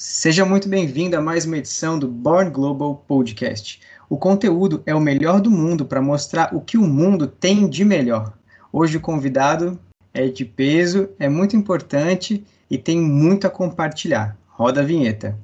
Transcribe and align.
Seja 0.00 0.44
muito 0.44 0.68
bem-vindo 0.68 1.16
a 1.16 1.20
mais 1.20 1.44
uma 1.44 1.58
edição 1.58 1.98
do 1.98 2.06
Born 2.06 2.52
Global 2.52 3.02
Podcast. 3.08 3.80
O 4.08 4.16
conteúdo 4.16 4.80
é 4.86 4.94
o 4.94 5.00
melhor 5.00 5.40
do 5.40 5.50
mundo 5.50 5.84
para 5.84 6.00
mostrar 6.00 6.54
o 6.54 6.60
que 6.60 6.78
o 6.78 6.86
mundo 6.86 7.26
tem 7.26 7.68
de 7.68 7.84
melhor. 7.84 8.32
Hoje 8.72 8.96
o 8.96 9.00
convidado 9.00 9.76
é 10.14 10.28
de 10.28 10.44
peso, 10.44 11.08
é 11.18 11.28
muito 11.28 11.56
importante 11.56 12.46
e 12.70 12.78
tem 12.78 13.00
muito 13.00 13.48
a 13.48 13.50
compartilhar. 13.50 14.38
Roda 14.46 14.82
a 14.82 14.84
vinheta. 14.84 15.36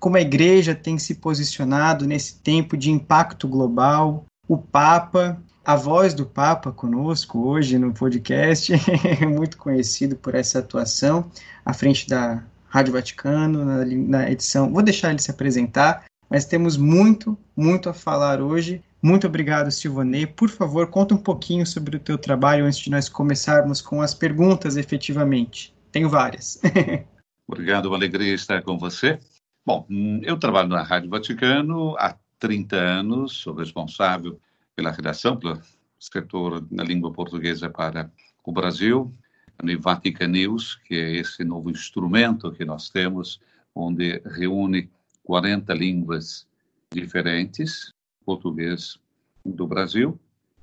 Como 0.00 0.16
a 0.16 0.20
igreja 0.20 0.74
tem 0.74 0.98
se 0.98 1.14
posicionado 1.14 2.04
nesse 2.04 2.40
tempo 2.40 2.76
de 2.76 2.90
impacto 2.90 3.46
global, 3.46 4.26
o 4.48 4.58
Papa 4.58 5.40
a 5.64 5.76
voz 5.76 6.12
do 6.12 6.26
Papa 6.26 6.72
conosco 6.72 7.46
hoje 7.46 7.78
no 7.78 7.92
podcast, 7.92 8.72
muito 9.28 9.56
conhecido 9.56 10.16
por 10.16 10.34
essa 10.34 10.58
atuação 10.58 11.30
à 11.64 11.72
frente 11.72 12.08
da 12.08 12.42
Rádio 12.68 12.92
Vaticano, 12.94 13.64
na, 13.64 13.84
na, 13.84 14.30
edição. 14.30 14.72
Vou 14.72 14.82
deixar 14.82 15.10
ele 15.10 15.20
se 15.20 15.30
apresentar, 15.30 16.04
mas 16.28 16.44
temos 16.44 16.76
muito, 16.76 17.38
muito 17.56 17.88
a 17.88 17.94
falar 17.94 18.40
hoje. 18.40 18.82
Muito 19.00 19.26
obrigado, 19.26 19.70
Silvanei. 19.70 20.26
Por 20.26 20.48
favor, 20.48 20.88
conta 20.88 21.14
um 21.14 21.18
pouquinho 21.18 21.66
sobre 21.66 21.96
o 21.96 22.00
teu 22.00 22.18
trabalho 22.18 22.64
antes 22.64 22.80
de 22.80 22.90
nós 22.90 23.08
começarmos 23.08 23.80
com 23.80 24.02
as 24.02 24.14
perguntas 24.14 24.76
efetivamente. 24.76 25.72
Tenho 25.92 26.08
várias. 26.08 26.60
obrigado, 27.46 27.86
uma 27.86 27.96
alegria 27.96 28.34
estar 28.34 28.62
com 28.62 28.78
você. 28.78 29.20
Bom, 29.64 29.86
hum, 29.88 30.20
eu 30.24 30.36
trabalho 30.36 30.68
na 30.68 30.82
Rádio 30.82 31.10
Vaticano 31.10 31.94
há 31.98 32.16
30 32.40 32.74
anos, 32.74 33.36
sou 33.36 33.54
responsável 33.54 34.40
pela 34.74 34.90
redação, 34.90 35.36
pelo 35.36 35.60
setor 35.98 36.66
na 36.70 36.82
língua 36.82 37.12
portuguesa 37.12 37.70
para 37.70 38.10
o 38.44 38.52
Brasil, 38.52 39.12
no 39.62 39.80
Vatican 39.80 40.28
News, 40.28 40.76
que 40.84 40.94
é 40.94 41.16
esse 41.16 41.44
novo 41.44 41.70
instrumento 41.70 42.52
que 42.52 42.64
nós 42.64 42.90
temos, 42.90 43.40
onde 43.74 44.20
reúne 44.26 44.90
40 45.24 45.72
línguas 45.74 46.46
diferentes, 46.92 47.92
português 48.24 48.98
do 49.44 49.66
Brasil, 49.66 50.18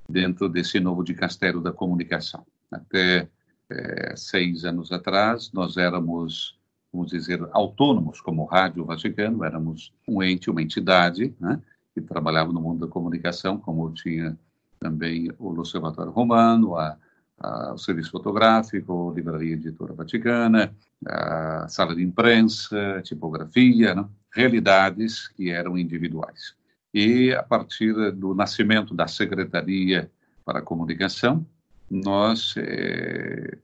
dentro 0.07 0.49
desse 0.49 0.79
novo 0.79 1.03
dicastério 1.03 1.61
da 1.61 1.71
comunicação. 1.71 2.45
Até 2.71 3.29
é, 3.69 4.15
seis 4.15 4.65
anos 4.65 4.91
atrás, 4.91 5.51
nós 5.53 5.77
éramos, 5.77 6.57
vamos 6.91 7.11
dizer, 7.11 7.39
autônomos 7.51 8.19
como 8.19 8.45
Rádio 8.45 8.83
Vaticano, 8.85 9.43
éramos 9.43 9.93
um 10.07 10.21
ente, 10.21 10.49
uma 10.49 10.61
entidade, 10.61 11.33
né? 11.39 11.61
Que 11.93 12.01
trabalhava 12.01 12.51
no 12.51 12.61
mundo 12.61 12.85
da 12.85 12.91
comunicação, 12.91 13.57
como 13.57 13.91
tinha 13.93 14.37
também 14.79 15.29
o 15.37 15.49
Observatório 15.49 16.11
Romano, 16.11 16.77
a, 16.77 16.97
a, 17.39 17.73
o 17.73 17.77
Serviço 17.77 18.11
Fotográfico, 18.11 19.11
a 19.11 19.13
Livraria 19.13 19.53
Editora 19.53 19.93
Vaticana, 19.93 20.73
a 21.05 21.67
Sala 21.67 21.95
de 21.95 22.03
Imprensa, 22.03 23.01
Tipografia, 23.03 23.93
né? 23.93 24.05
realidades 24.33 25.27
que 25.27 25.49
eram 25.49 25.77
individuais. 25.77 26.55
E 26.93 27.33
a 27.33 27.43
partir 27.43 27.93
do 28.13 28.33
nascimento 28.33 28.93
da 28.93 29.07
Secretaria 29.07 30.09
para 30.45 30.59
a 30.59 30.63
Comunicação, 30.63 31.45
nós, 31.89 32.55
é, 32.57 33.57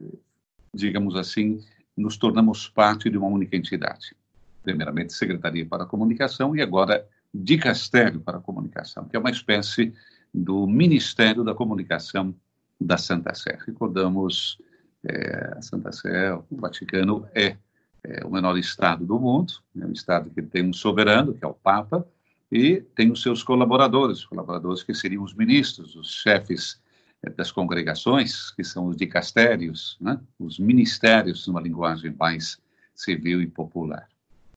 digamos 0.73 1.15
assim, 1.15 1.63
nos 1.95 2.17
tornamos 2.17 2.67
parte 2.67 3.09
de 3.09 3.17
uma 3.17 3.27
única 3.27 3.55
entidade. 3.55 4.15
Primeiramente, 4.63 5.13
Secretaria 5.13 5.65
para 5.65 5.83
a 5.83 5.87
Comunicação 5.87 6.55
e 6.55 6.61
agora 6.61 7.07
dicastério 7.43 8.21
para 8.21 8.37
a 8.37 8.41
comunicação, 8.41 9.05
que 9.05 9.15
é 9.15 9.19
uma 9.19 9.29
espécie 9.29 9.93
do 10.33 10.65
Ministério 10.67 11.43
da 11.43 11.53
Comunicação 11.53 12.33
da 12.79 12.97
Santa 12.97 13.33
Sé. 13.33 13.57
Recordamos, 13.65 14.57
é, 15.03 15.53
a 15.57 15.61
Santa 15.61 15.91
Sé, 15.91 16.33
o 16.33 16.45
Vaticano, 16.51 17.27
é, 17.33 17.57
é, 18.03 18.25
o 18.25 18.31
menor 18.31 18.57
estado 18.57 19.05
do 19.05 19.19
mundo, 19.19 19.53
é 19.79 19.85
um 19.85 19.91
estado 19.91 20.29
que 20.29 20.41
tem 20.41 20.63
um 20.63 20.73
soberano, 20.73 21.33
que 21.33 21.43
é 21.43 21.47
o 21.47 21.53
Papa, 21.53 22.07
e 22.51 22.81
tem 22.95 23.11
os 23.11 23.21
seus 23.21 23.43
colaboradores, 23.43 24.23
colaboradores 24.23 24.83
que 24.83 24.93
seriam 24.93 25.23
os 25.23 25.33
ministros, 25.33 25.95
os 25.95 26.11
chefes 26.11 26.79
é, 27.23 27.29
das 27.29 27.51
congregações, 27.51 28.51
que 28.51 28.63
são 28.63 28.87
os 28.87 28.95
dicastérios, 28.95 29.97
né? 29.99 30.19
os 30.39 30.59
ministérios, 30.59 31.47
numa 31.47 31.61
linguagem 31.61 32.15
mais 32.17 32.57
civil 32.93 33.41
e 33.41 33.47
popular. 33.47 34.07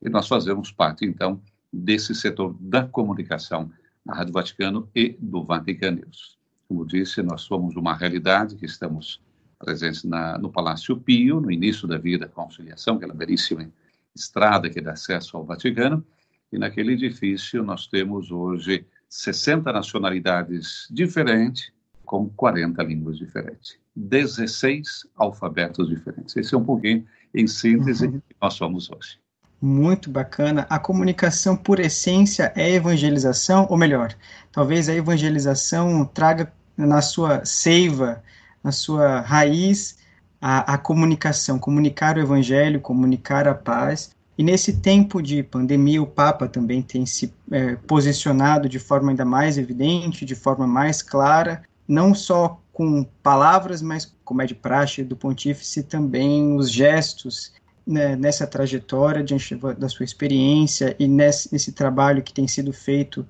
E 0.00 0.08
nós 0.08 0.28
fazemos 0.28 0.70
parte, 0.70 1.04
então, 1.04 1.40
desse 1.72 2.14
setor 2.14 2.56
da 2.60 2.86
comunicação 2.86 3.70
na 4.04 4.14
Rádio 4.14 4.32
Vaticano 4.32 4.88
e 4.94 5.16
do 5.20 5.44
Vatican 5.44 5.92
News. 5.92 6.38
Como 6.66 6.86
disse, 6.86 7.22
nós 7.22 7.42
somos 7.42 7.76
uma 7.76 7.94
realidade 7.94 8.56
que 8.56 8.66
estamos 8.66 9.20
presentes 9.58 10.04
na, 10.04 10.38
no 10.38 10.50
Palácio 10.50 10.96
Pio, 10.96 11.40
no 11.40 11.50
início 11.50 11.88
da 11.88 11.98
Via 11.98 12.18
da 12.18 12.28
Conciliação, 12.28 12.96
aquela 12.96 13.14
belíssima 13.14 13.70
estrada 14.14 14.70
que 14.70 14.80
dá 14.80 14.92
acesso 14.92 15.36
ao 15.36 15.44
Vaticano, 15.44 16.04
e 16.52 16.58
naquele 16.58 16.92
edifício 16.92 17.62
nós 17.62 17.86
temos 17.86 18.30
hoje 18.30 18.86
60 19.08 19.72
nacionalidades 19.72 20.86
diferentes, 20.90 21.72
com 22.04 22.28
40 22.30 22.82
línguas 22.82 23.18
diferentes, 23.18 23.78
16 23.94 25.06
alfabetos 25.16 25.88
diferentes. 25.88 26.34
Esse 26.36 26.54
é 26.54 26.58
um 26.58 26.64
pouquinho, 26.64 27.06
em 27.34 27.46
síntese, 27.46 28.06
uhum. 28.06 28.20
que 28.20 28.36
nós 28.40 28.54
somos 28.54 28.90
hoje. 28.90 29.18
Muito 29.60 30.08
bacana. 30.08 30.66
A 30.70 30.78
comunicação, 30.78 31.56
por 31.56 31.80
essência, 31.80 32.52
é 32.54 32.70
evangelização, 32.70 33.66
ou 33.68 33.76
melhor, 33.76 34.14
talvez 34.52 34.88
a 34.88 34.94
evangelização 34.94 36.04
traga 36.04 36.52
na 36.76 37.02
sua 37.02 37.44
seiva, 37.44 38.22
na 38.62 38.70
sua 38.70 39.20
raiz, 39.20 39.98
a, 40.40 40.74
a 40.74 40.78
comunicação, 40.78 41.58
comunicar 41.58 42.16
o 42.16 42.20
evangelho, 42.20 42.80
comunicar 42.80 43.48
a 43.48 43.54
paz. 43.54 44.10
E 44.36 44.44
nesse 44.44 44.74
tempo 44.74 45.20
de 45.20 45.42
pandemia, 45.42 46.00
o 46.00 46.06
Papa 46.06 46.46
também 46.46 46.80
tem 46.80 47.04
se 47.04 47.34
é, 47.50 47.74
posicionado 47.74 48.68
de 48.68 48.78
forma 48.78 49.10
ainda 49.10 49.24
mais 49.24 49.58
evidente, 49.58 50.24
de 50.24 50.36
forma 50.36 50.64
mais 50.68 51.02
clara, 51.02 51.62
não 51.88 52.14
só 52.14 52.60
com 52.72 53.02
palavras, 53.24 53.82
mas 53.82 54.14
como 54.24 54.40
é 54.40 54.46
de 54.46 54.54
praxe 54.54 55.02
do 55.02 55.16
pontífice, 55.16 55.82
também 55.82 56.54
os 56.54 56.70
gestos 56.70 57.52
né, 57.88 58.14
nessa 58.14 58.46
trajetória, 58.46 59.24
diante 59.24 59.54
da 59.78 59.88
sua 59.88 60.04
experiência 60.04 60.94
e 60.98 61.08
nesse, 61.08 61.50
nesse 61.50 61.72
trabalho 61.72 62.22
que 62.22 62.34
tem 62.34 62.46
sido 62.46 62.70
feito 62.70 63.26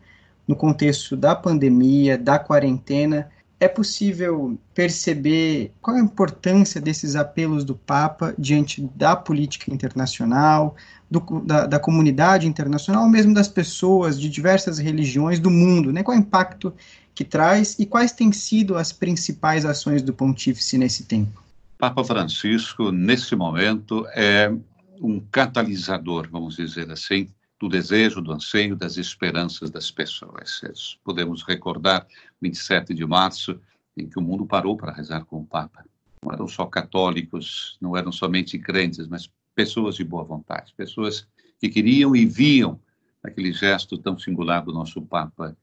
no 0.48 0.56
contexto 0.56 1.16
da 1.16 1.36
pandemia, 1.36 2.18
da 2.18 2.40
quarentena, 2.40 3.30
é 3.60 3.68
possível 3.68 4.58
perceber 4.74 5.72
qual 5.80 5.96
a 5.96 6.00
importância 6.00 6.80
desses 6.80 7.14
apelos 7.14 7.64
do 7.64 7.74
Papa 7.74 8.34
diante 8.38 8.80
da 8.94 9.14
política 9.14 9.72
internacional, 9.72 10.74
do, 11.10 11.20
da, 11.40 11.66
da, 11.66 11.78
comunidade 11.78 12.46
internacional, 12.46 13.08
mesmo 13.08 13.34
das 13.34 13.48
pessoas 13.48 14.18
de 14.18 14.28
diversas 14.28 14.78
religiões 14.78 15.38
do 15.38 15.50
mundo, 15.50 15.92
né? 15.92 16.02
Qual 16.02 16.16
é 16.16 16.20
o 16.20 16.22
impacto 16.22 16.72
que 17.14 17.24
traz 17.24 17.76
e 17.78 17.86
quais 17.86 18.12
têm 18.12 18.32
sido 18.32 18.76
as 18.76 18.92
principais 18.92 19.64
ações 19.64 20.02
do 20.02 20.12
pontífice 20.12 20.78
nesse 20.78 21.04
tempo? 21.04 21.47
Papa 21.78 22.02
Francisco, 22.02 22.90
nesse 22.90 23.36
momento, 23.36 24.04
é 24.08 24.52
um 25.00 25.20
catalisador, 25.20 26.28
vamos 26.28 26.56
dizer 26.56 26.90
assim, 26.90 27.28
do 27.60 27.68
desejo, 27.68 28.20
do 28.20 28.32
anseio, 28.32 28.74
das 28.74 28.96
esperanças 28.96 29.70
das 29.70 29.88
pessoas. 29.88 30.98
Podemos 31.04 31.44
recordar 31.44 32.04
27 32.42 32.92
de 32.92 33.06
março, 33.06 33.60
em 33.96 34.08
que 34.08 34.18
o 34.18 34.22
mundo 34.22 34.44
parou 34.44 34.76
para 34.76 34.92
rezar 34.92 35.24
com 35.24 35.38
o 35.38 35.46
Papa. 35.46 35.84
Não 36.20 36.32
eram 36.32 36.48
só 36.48 36.66
católicos, 36.66 37.78
não 37.80 37.96
eram 37.96 38.10
somente 38.10 38.58
crentes, 38.58 39.06
mas 39.06 39.30
pessoas 39.54 39.94
de 39.94 40.02
boa 40.02 40.24
vontade, 40.24 40.74
pessoas 40.76 41.28
que 41.60 41.68
queriam 41.68 42.14
e 42.14 42.26
viam 42.26 42.80
aquele 43.22 43.52
gesto 43.52 43.96
tão 43.96 44.18
singular 44.18 44.64
do 44.64 44.72
nosso 44.72 45.00
Papa 45.00 45.56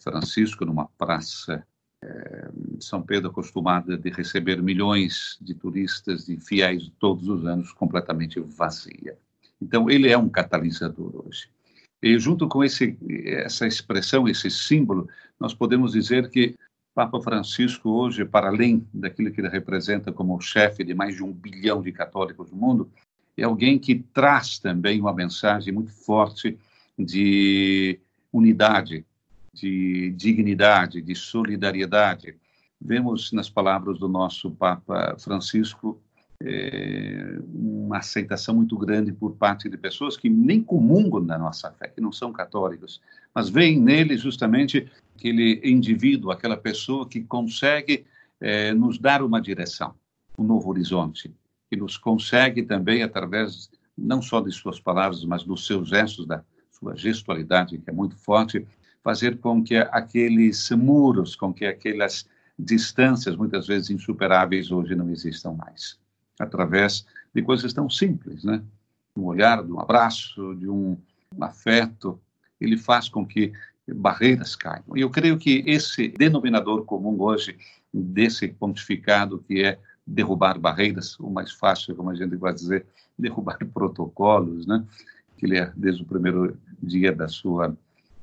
Francisco 0.00 0.64
numa 0.64 0.86
praça 0.98 1.64
São 2.80 3.02
Pedro 3.02 3.30
acostumada 3.30 3.96
de 3.96 4.10
receber 4.10 4.60
milhões 4.60 5.38
de 5.40 5.54
turistas, 5.54 6.26
de 6.26 6.36
fiéis 6.36 6.90
todos 6.98 7.28
os 7.28 7.46
anos, 7.46 7.72
completamente 7.72 8.40
vazia. 8.40 9.16
Então, 9.60 9.88
ele 9.88 10.08
é 10.08 10.18
um 10.18 10.28
catalisador 10.28 11.24
hoje. 11.26 11.48
E 12.02 12.18
junto 12.18 12.48
com 12.48 12.64
esse, 12.64 12.98
essa 13.24 13.66
expressão, 13.66 14.26
esse 14.26 14.50
símbolo, 14.50 15.08
nós 15.38 15.54
podemos 15.54 15.92
dizer 15.92 16.28
que 16.30 16.56
Papa 16.94 17.20
Francisco 17.20 17.88
hoje, 17.88 18.24
para 18.24 18.48
além 18.48 18.86
daquilo 18.92 19.30
que 19.30 19.40
ele 19.40 19.48
representa 19.48 20.12
como 20.12 20.40
chefe 20.40 20.82
de 20.84 20.94
mais 20.94 21.14
de 21.14 21.22
um 21.22 21.32
bilhão 21.32 21.80
de 21.80 21.92
católicos 21.92 22.50
no 22.50 22.56
mundo, 22.56 22.90
é 23.36 23.44
alguém 23.44 23.78
que 23.78 24.04
traz 24.12 24.58
também 24.58 25.00
uma 25.00 25.14
mensagem 25.14 25.72
muito 25.72 25.92
forte 25.92 26.58
de 26.98 27.98
unidade, 28.32 29.06
de 29.52 30.10
dignidade, 30.10 31.02
de 31.02 31.14
solidariedade. 31.14 32.36
Vemos 32.80 33.32
nas 33.32 33.50
palavras 33.50 33.98
do 33.98 34.08
nosso 34.08 34.50
Papa 34.50 35.16
Francisco 35.18 36.00
é, 36.44 37.38
uma 37.54 37.98
aceitação 37.98 38.54
muito 38.54 38.76
grande 38.76 39.12
por 39.12 39.36
parte 39.36 39.68
de 39.68 39.76
pessoas 39.76 40.16
que 40.16 40.28
nem 40.28 40.60
comungam 40.60 41.24
da 41.24 41.38
nossa 41.38 41.70
fé, 41.72 41.88
que 41.88 42.00
não 42.00 42.10
são 42.10 42.32
católicos, 42.32 43.00
mas 43.34 43.48
veem 43.48 43.80
nele 43.80 44.16
justamente 44.16 44.90
aquele 45.16 45.60
indivíduo, 45.62 46.32
aquela 46.32 46.56
pessoa 46.56 47.08
que 47.08 47.20
consegue 47.20 48.04
é, 48.40 48.74
nos 48.74 48.98
dar 48.98 49.22
uma 49.22 49.40
direção. 49.40 49.94
um 50.36 50.42
novo 50.42 50.70
horizonte, 50.70 51.32
que 51.70 51.76
nos 51.76 51.96
consegue 51.96 52.62
também, 52.62 53.02
através 53.02 53.70
não 53.96 54.20
só 54.20 54.40
de 54.40 54.50
suas 54.50 54.80
palavras, 54.80 55.24
mas 55.24 55.44
dos 55.44 55.66
seus 55.66 55.88
gestos, 55.88 56.26
da 56.26 56.42
sua 56.70 56.96
gestualidade, 56.96 57.78
que 57.78 57.90
é 57.90 57.92
muito 57.92 58.16
forte, 58.16 58.66
fazer 59.02 59.38
com 59.38 59.62
que 59.62 59.76
aqueles 59.76 60.70
muros, 60.70 61.34
com 61.34 61.52
que 61.52 61.66
aquelas 61.66 62.26
distâncias, 62.58 63.36
muitas 63.36 63.66
vezes 63.66 63.90
insuperáveis, 63.90 64.70
hoje 64.70 64.94
não 64.94 65.10
existam 65.10 65.52
mais. 65.52 65.98
Através 66.38 67.04
de 67.34 67.42
coisas 67.42 67.72
tão 67.72 67.88
simples, 67.90 68.44
né? 68.44 68.62
Um 69.16 69.24
olhar, 69.24 69.62
de 69.62 69.72
um 69.72 69.80
abraço, 69.80 70.54
de 70.54 70.68
um, 70.68 70.96
afeto, 71.40 72.20
ele 72.60 72.76
faz 72.76 73.08
com 73.08 73.26
que 73.26 73.52
barreiras 73.88 74.54
caiam. 74.54 74.96
E 74.96 75.00
eu 75.00 75.10
creio 75.10 75.38
que 75.38 75.64
esse 75.66 76.08
denominador 76.08 76.84
comum 76.84 77.20
hoje 77.20 77.56
desse 77.92 78.48
pontificado 78.48 79.38
que 79.46 79.62
é 79.62 79.78
derrubar 80.06 80.58
barreiras, 80.58 81.18
o 81.18 81.30
mais 81.30 81.52
fácil, 81.52 81.94
como 81.94 82.10
a 82.10 82.14
gente 82.14 82.36
vai 82.36 82.52
dizer, 82.52 82.86
derrubar 83.18 83.58
protocolos, 83.72 84.66
né? 84.66 84.84
Que 85.36 85.46
ele, 85.46 85.58
é, 85.58 85.72
desde 85.74 86.02
o 86.02 86.06
primeiro 86.06 86.56
dia 86.82 87.12
da 87.12 87.28
sua 87.28 87.76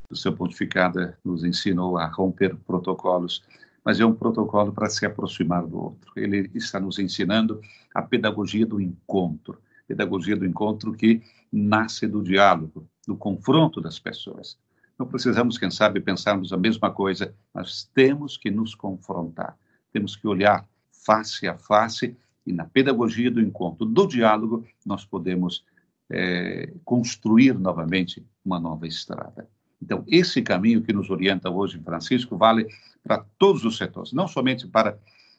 do 0.09 0.15
seu 0.15 0.33
pontificado, 0.33 1.13
nos 1.23 1.43
ensinou 1.43 1.97
a 1.97 2.07
romper 2.07 2.55
protocolos, 2.55 3.43
mas 3.85 3.99
é 3.99 4.05
um 4.05 4.13
protocolo 4.13 4.73
para 4.73 4.89
se 4.89 5.05
aproximar 5.05 5.65
do 5.65 5.77
outro. 5.77 6.11
Ele 6.15 6.49
está 6.55 6.79
nos 6.79 6.97
ensinando 6.97 7.61
a 7.93 8.01
pedagogia 8.01 8.65
do 8.65 8.81
encontro, 8.81 9.59
pedagogia 9.87 10.35
do 10.35 10.45
encontro 10.45 10.93
que 10.93 11.21
nasce 11.51 12.07
do 12.07 12.23
diálogo, 12.23 12.87
do 13.07 13.15
confronto 13.15 13.79
das 13.79 13.99
pessoas. 13.99 14.57
Não 14.97 15.05
precisamos, 15.05 15.57
quem 15.57 15.71
sabe, 15.71 16.01
pensarmos 16.01 16.51
a 16.51 16.57
mesma 16.57 16.91
coisa, 16.91 17.33
mas 17.53 17.89
temos 17.93 18.35
que 18.35 18.51
nos 18.51 18.75
confrontar, 18.75 19.57
temos 19.93 20.15
que 20.15 20.27
olhar 20.27 20.67
face 20.91 21.47
a 21.47 21.57
face 21.57 22.17
e 22.45 22.51
na 22.51 22.65
pedagogia 22.65 23.31
do 23.31 23.39
encontro, 23.39 23.85
do 23.85 24.07
diálogo, 24.07 24.65
nós 24.85 25.05
podemos 25.05 25.63
é, 26.09 26.73
construir 26.83 27.57
novamente 27.57 28.25
uma 28.43 28.59
nova 28.59 28.87
estrada. 28.87 29.47
Então, 29.81 30.03
esse 30.07 30.41
caminho 30.41 30.81
que 30.81 30.93
nos 30.93 31.09
orienta 31.09 31.49
hoje 31.49 31.79
Francisco 31.79 32.37
vale 32.37 32.67
para 33.03 33.25
todos 33.37 33.63
os 33.63 33.77
setores, 33.77 34.11
não 34.11 34.27
somente 34.27 34.67
para 34.67 34.97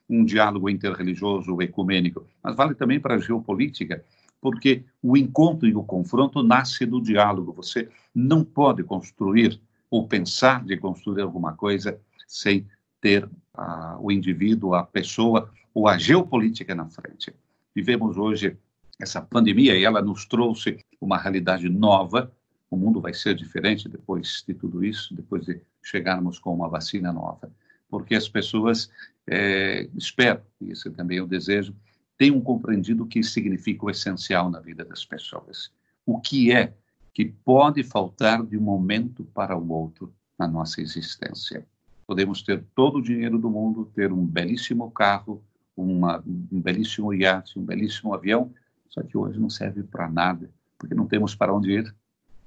um 0.09 0.25
diálogo 0.25 0.69
interreligioso, 0.69 1.61
ecumênico, 1.63 2.27
mas 2.43 2.57
vale 2.57 2.75
também 2.75 2.99
para 2.99 3.15
a 3.15 3.19
geopolítica, 3.19 4.05
porque 4.41 4.85
o 5.03 5.17
encontro 5.17 5.69
e 5.69 5.75
o 5.75 5.85
confronto 5.85 6.43
nasce 6.43 6.85
do 6.85 7.01
diálogo. 7.01 7.53
Você 7.53 7.89
não 8.15 8.43
pode 8.43 8.83
construir 8.83 9.61
ou 9.91 10.09
pensar 10.09 10.65
de 10.65 10.77
construir 10.77 11.23
alguma 11.23 11.53
coisa 11.53 12.01
sem 12.27 12.67
ter 13.01 13.29
a, 13.55 13.99
o 14.01 14.11
indivíduo, 14.11 14.75
a 14.75 14.83
pessoa 14.83 15.51
ou 15.75 15.87
a 15.87 15.99
geopolítica 15.99 16.75
na 16.75 16.89
frente. 16.89 17.33
Vivemos 17.75 18.17
hoje 18.17 18.57
essa 19.01 19.21
pandemia 19.21 19.77
e 19.77 19.85
ela 19.85 20.03
nos 20.03 20.27
trouxe 20.27 20.79
uma 21.01 21.17
realidade 21.17 21.69
nova. 21.69 22.33
O 22.70 22.76
mundo 22.76 23.00
vai 23.00 23.12
ser 23.12 23.34
diferente 23.34 23.88
depois 23.88 24.44
de 24.46 24.55
tudo 24.55 24.84
isso, 24.84 25.14
depois 25.14 25.44
de 25.44 25.61
chegarmos 25.82 26.38
com 26.38 26.55
uma 26.55 26.69
vacina 26.69 27.12
nova, 27.12 27.52
porque 27.88 28.14
as 28.14 28.28
pessoas 28.28 28.90
é, 29.26 29.88
espero, 29.96 30.43
e 30.61 30.70
esse 30.70 30.88
também 30.90 31.19
é 31.19 31.22
o 31.22 31.26
desejo, 31.26 31.75
tenham 32.17 32.40
compreendido 32.40 33.02
o 33.02 33.06
que 33.06 33.22
significa 33.22 33.87
o 33.87 33.90
essencial 33.90 34.50
na 34.50 34.61
vida 34.61 34.84
das 34.84 35.05
pessoas. 35.05 35.72
O 36.06 36.20
que 36.20 36.52
é 36.52 36.75
que 37.12 37.25
pode 37.25 37.82
faltar 37.82 38.44
de 38.44 38.56
um 38.56 38.62
momento 38.62 39.25
para 39.25 39.56
o 39.56 39.72
outro 39.72 40.14
na 40.38 40.46
nossa 40.46 40.81
existência. 40.81 41.67
Podemos 42.06 42.43
ter 42.43 42.64
todo 42.75 42.99
o 42.99 43.02
dinheiro 43.02 43.38
do 43.38 43.50
mundo, 43.50 43.90
ter 43.94 44.12
um 44.12 44.25
belíssimo 44.25 44.90
carro, 44.90 45.43
uma, 45.76 46.22
um 46.26 46.61
belíssimo 46.61 47.12
iate, 47.12 47.58
um 47.58 47.64
belíssimo 47.64 48.14
avião, 48.14 48.52
só 48.88 49.02
que 49.02 49.17
hoje 49.17 49.38
não 49.38 49.50
serve 49.50 49.82
para 49.82 50.08
nada, 50.08 50.50
porque 50.78 50.94
não 50.94 51.06
temos 51.06 51.34
para 51.34 51.55
onde 51.55 51.72
ir, 51.72 51.94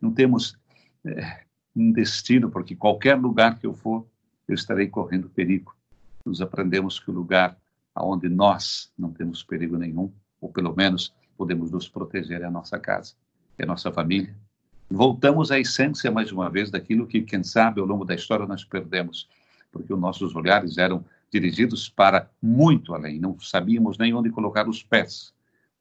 não 0.04 0.12
temos 0.12 0.58
é, 1.06 1.46
um 1.74 1.94
destino, 1.94 2.52
porque 2.52 2.76
qualquer 2.76 3.16
lugar 3.16 3.58
que 3.58 3.66
eu 3.66 3.74
for, 3.74 4.06
eu 4.46 4.54
estarei 4.54 4.88
correndo 4.88 5.30
perigo. 5.30 5.74
Nos 6.26 6.42
aprendemos 6.42 7.00
que 7.00 7.10
o 7.10 7.14
lugar 7.14 7.58
aonde 7.96 8.28
nós 8.28 8.92
não 9.00 9.12
temos 9.12 9.42
perigo 9.42 9.78
nenhum, 9.78 10.12
ou 10.42 10.52
pelo 10.52 10.76
menos 10.76 11.14
podemos 11.38 11.72
nos 11.72 11.88
proteger 11.88 12.42
é 12.42 12.46
a 12.46 12.52
nossa 12.52 12.78
casa, 12.78 13.14
é 13.58 13.64
a 13.64 13.66
nossa 13.66 13.92
família. 13.94 14.36
Voltamos 14.90 15.52
à 15.52 15.60
essência, 15.60 16.12
mais 16.12 16.32
uma 16.34 16.50
vez, 16.50 16.70
daquilo 16.70 17.08
que, 17.08 17.22
quem 17.22 17.44
sabe, 17.44 17.80
ao 17.80 17.88
longo 17.88 18.04
da 18.04 18.14
história 18.14 18.46
nós 18.46 18.66
perdemos 18.66 19.30
porque 19.72 19.92
os 19.92 20.00
nossos 20.00 20.36
olhares 20.36 20.78
eram 20.78 21.04
dirigidos 21.32 21.90
para 21.90 22.30
muito 22.40 22.94
além, 22.94 23.20
não 23.20 23.40
sabíamos 23.40 23.98
nem 23.98 24.14
onde 24.14 24.30
colocar 24.30 24.68
os 24.70 24.84
pés. 24.84 25.34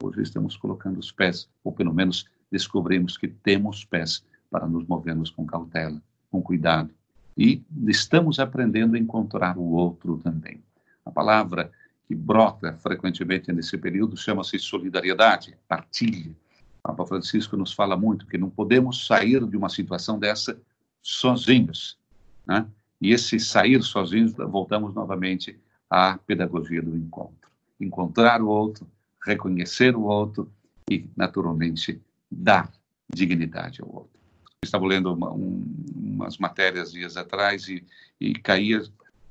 Hoje 0.02 0.22
estamos 0.22 0.56
colocando 0.56 0.98
os 0.98 1.12
pés, 1.12 1.48
ou 1.62 1.72
pelo 1.72 1.92
menos 1.92 2.26
descobrimos 2.52 3.16
que 3.16 3.26
temos 3.26 3.84
pés 3.84 4.22
para 4.50 4.69
nos 4.69 4.87
movermos 4.87 5.31
com 5.31 5.46
cautela, 5.46 6.00
com 6.31 6.43
cuidado. 6.43 6.90
E 7.37 7.62
estamos 7.87 8.38
aprendendo 8.38 8.94
a 8.94 8.99
encontrar 8.99 9.56
o 9.56 9.72
outro 9.72 10.19
também. 10.19 10.62
A 11.04 11.10
palavra 11.10 11.72
que 12.06 12.14
brota 12.14 12.75
frequentemente 12.75 13.50
nesse 13.50 13.78
período 13.78 14.19
chama-se 14.19 14.58
solidariedade, 14.58 15.56
partilha. 15.66 16.31
O 16.31 16.88
Papa 16.88 17.06
Francisco 17.06 17.56
nos 17.56 17.72
fala 17.72 17.96
muito 17.96 18.26
que 18.26 18.37
não 18.37 18.50
podemos 18.50 19.06
sair 19.06 19.44
de 19.46 19.56
uma 19.56 19.70
situação 19.70 20.19
dessa 20.19 20.60
sozinhos, 21.00 21.99
né? 22.46 22.66
E 23.00 23.12
esse 23.12 23.40
sair 23.40 23.82
sozinhos, 23.82 24.32
voltamos 24.32 24.94
novamente 24.94 25.58
à 25.90 26.19
pedagogia 26.19 26.81
do 26.81 26.96
encontro. 26.96 27.50
Encontrar 27.81 28.40
o 28.40 28.46
outro, 28.46 28.87
reconhecer 29.25 29.96
o 29.96 30.02
outro 30.02 30.49
e, 30.88 31.06
naturalmente, 31.16 32.00
dar 32.32 32.70
dignidade 33.12 33.82
ao 33.82 33.88
outro. 33.88 34.20
estava 34.64 34.87
lendo 34.87 35.12
uma, 35.12 35.32
um, 35.32 35.64
umas 35.94 36.38
matérias 36.38 36.93
dias 36.93 37.17
atrás 37.17 37.69
e, 37.69 37.84
e 38.20 38.34
caía 38.34 38.82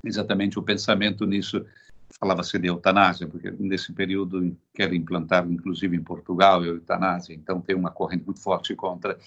exatamente 0.04 0.60
o 0.60 0.64
pensamento 0.64 1.26
nisso. 1.26 1.66
Falava-se 2.20 2.60
de 2.60 2.68
eutanásia, 2.68 3.28
porque 3.28 3.52
nesse 3.52 3.94
período 3.94 4.56
quer 4.74 4.94
implantar, 4.94 5.50
inclusive 5.50 5.96
em 5.96 6.04
Portugal, 6.04 6.62
a 6.62 6.68
eutanásia, 6.68 7.34
então 7.34 7.62
tem 7.62 7.76
uma 7.76 7.90
corrente 7.90 8.26
muito 8.26 8.42
forte 8.42 8.76
contra. 8.76 9.18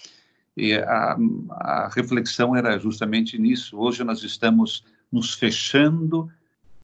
E 0.56 0.74
a, 0.74 1.16
a 1.50 1.88
reflexão 1.92 2.54
era 2.54 2.78
justamente 2.78 3.38
nisso. 3.38 3.76
Hoje 3.76 4.04
nós 4.04 4.22
estamos 4.22 4.84
nos 5.10 5.34
fechando, 5.34 6.30